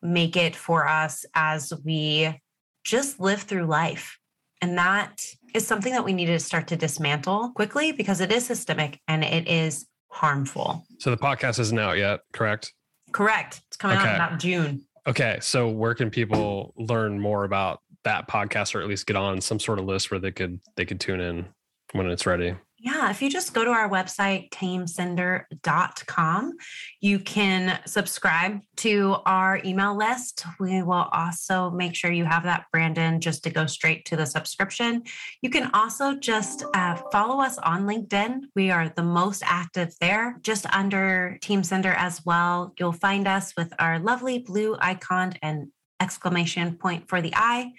make 0.00 0.36
it 0.36 0.56
for 0.56 0.88
us 0.88 1.24
as 1.34 1.72
we 1.84 2.38
just 2.84 3.20
live 3.20 3.42
through 3.42 3.66
life. 3.66 4.18
And 4.60 4.78
that 4.78 5.24
is 5.54 5.66
something 5.66 5.92
that 5.92 6.04
we 6.04 6.12
need 6.12 6.26
to 6.26 6.38
start 6.38 6.68
to 6.68 6.76
dismantle 6.76 7.52
quickly 7.54 7.92
because 7.92 8.20
it 8.20 8.30
is 8.32 8.46
systemic 8.46 9.00
and 9.08 9.24
it 9.24 9.48
is 9.48 9.86
harmful. 10.08 10.84
So 10.98 11.10
the 11.10 11.16
podcast 11.16 11.58
isn't 11.58 11.78
out 11.78 11.96
yet, 11.98 12.20
correct? 12.32 12.72
Correct. 13.12 13.60
It's 13.68 13.76
coming 13.76 13.98
Okay. 13.98 14.06
out 14.08 14.10
in 14.10 14.20
about 14.20 14.40
June. 14.40 14.82
Okay. 15.06 15.38
So 15.40 15.68
where 15.68 15.94
can 15.94 16.10
people 16.10 16.72
learn 16.76 17.18
more 17.18 17.44
about 17.44 17.80
that 18.04 18.28
podcast 18.28 18.74
or 18.74 18.80
at 18.82 18.88
least 18.88 19.06
get 19.06 19.16
on 19.16 19.40
some 19.40 19.58
sort 19.58 19.78
of 19.78 19.84
list 19.84 20.10
where 20.10 20.20
they 20.20 20.30
could 20.32 20.60
they 20.76 20.84
could 20.84 21.00
tune 21.00 21.20
in 21.20 21.46
when 21.92 22.08
it's 22.08 22.24
ready? 22.26 22.54
Yeah, 22.84 23.10
if 23.10 23.22
you 23.22 23.30
just 23.30 23.54
go 23.54 23.64
to 23.64 23.70
our 23.70 23.88
website, 23.88 24.50
teamcinder.com, 24.50 26.52
you 27.00 27.20
can 27.20 27.78
subscribe 27.86 28.58
to 28.78 29.18
our 29.24 29.60
email 29.64 29.96
list. 29.96 30.44
We 30.58 30.82
will 30.82 31.08
also 31.12 31.70
make 31.70 31.94
sure 31.94 32.10
you 32.10 32.24
have 32.24 32.42
that, 32.42 32.64
Brandon, 32.72 33.20
just 33.20 33.44
to 33.44 33.50
go 33.50 33.66
straight 33.66 34.04
to 34.06 34.16
the 34.16 34.26
subscription. 34.26 35.04
You 35.42 35.50
can 35.50 35.70
also 35.72 36.14
just 36.14 36.64
uh, 36.74 36.96
follow 37.12 37.40
us 37.40 37.56
on 37.58 37.86
LinkedIn. 37.86 38.46
We 38.56 38.72
are 38.72 38.88
the 38.88 39.04
most 39.04 39.44
active 39.46 39.94
there, 40.00 40.40
just 40.42 40.66
under 40.74 41.38
Team 41.40 41.62
Cinder 41.62 41.92
as 41.92 42.26
well. 42.26 42.74
You'll 42.80 42.90
find 42.90 43.28
us 43.28 43.52
with 43.56 43.72
our 43.78 44.00
lovely 44.00 44.40
blue 44.40 44.76
icon 44.80 45.34
and 45.40 45.68
exclamation 46.00 46.78
point 46.78 47.08
for 47.08 47.22
the 47.22 47.32
eye 47.36 47.74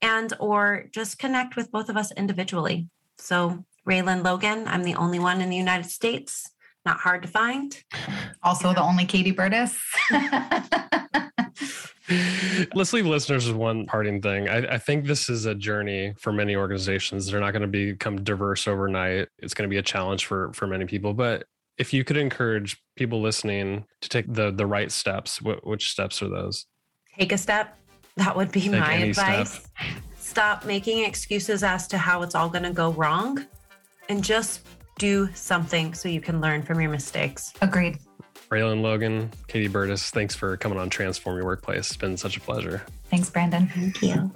and 0.00 0.32
or 0.38 0.84
just 0.92 1.18
connect 1.18 1.56
with 1.56 1.72
both 1.72 1.88
of 1.88 1.96
us 1.96 2.12
individually. 2.12 2.88
So 3.18 3.64
Raylan 3.88 4.24
Logan. 4.24 4.66
I'm 4.66 4.82
the 4.82 4.94
only 4.94 5.18
one 5.18 5.40
in 5.40 5.50
the 5.50 5.56
United 5.56 5.90
States. 5.90 6.50
Not 6.84 6.98
hard 6.98 7.22
to 7.22 7.28
find. 7.28 7.82
Also, 8.42 8.74
the 8.74 8.82
only 8.82 9.06
Katie 9.06 9.32
Burtis. 9.32 9.80
Let's 12.74 12.92
leave 12.92 13.06
listeners 13.06 13.46
with 13.46 13.56
one 13.56 13.86
parting 13.86 14.20
thing. 14.20 14.48
I, 14.48 14.74
I 14.74 14.78
think 14.78 15.06
this 15.06 15.30
is 15.30 15.46
a 15.46 15.54
journey 15.54 16.14
for 16.18 16.32
many 16.32 16.56
organizations. 16.56 17.30
They're 17.30 17.40
not 17.40 17.52
going 17.52 17.62
to 17.62 17.68
become 17.68 18.22
diverse 18.22 18.68
overnight. 18.68 19.28
It's 19.38 19.54
going 19.54 19.68
to 19.68 19.72
be 19.72 19.78
a 19.78 19.82
challenge 19.82 20.26
for 20.26 20.52
for 20.52 20.66
many 20.66 20.84
people. 20.84 21.14
But 21.14 21.44
if 21.78 21.94
you 21.94 22.04
could 22.04 22.18
encourage 22.18 22.76
people 22.96 23.22
listening 23.22 23.86
to 24.02 24.08
take 24.10 24.32
the 24.32 24.50
the 24.50 24.66
right 24.66 24.92
steps, 24.92 25.40
what, 25.40 25.66
which 25.66 25.90
steps 25.90 26.22
are 26.22 26.28
those? 26.28 26.66
Take 27.18 27.32
a 27.32 27.38
step. 27.38 27.78
That 28.16 28.36
would 28.36 28.52
be 28.52 28.60
Take 28.60 28.72
my 28.72 28.94
any 28.94 29.10
advice. 29.10 29.66
Stop 30.18 30.66
making 30.66 31.04
excuses 31.04 31.62
as 31.62 31.86
to 31.88 31.96
how 31.96 32.22
it's 32.22 32.34
all 32.34 32.50
going 32.50 32.64
to 32.64 32.72
go 32.72 32.92
wrong 32.92 33.46
and 34.08 34.22
just 34.22 34.66
do 34.98 35.28
something 35.34 35.94
so 35.94 36.08
you 36.08 36.20
can 36.20 36.40
learn 36.40 36.62
from 36.62 36.80
your 36.80 36.90
mistakes. 36.90 37.52
Agreed. 37.60 37.98
Raylan 38.50 38.82
Logan, 38.82 39.30
Katie 39.48 39.68
Burtis, 39.68 40.10
thanks 40.10 40.34
for 40.34 40.56
coming 40.56 40.78
on 40.78 40.90
Transform 40.90 41.36
Your 41.36 41.46
Workplace. 41.46 41.88
It's 41.88 41.96
been 41.96 42.16
such 42.16 42.36
a 42.36 42.40
pleasure. 42.40 42.82
Thanks, 43.10 43.30
Brandon. 43.30 43.68
Thank 43.68 44.02
you. 44.02 44.30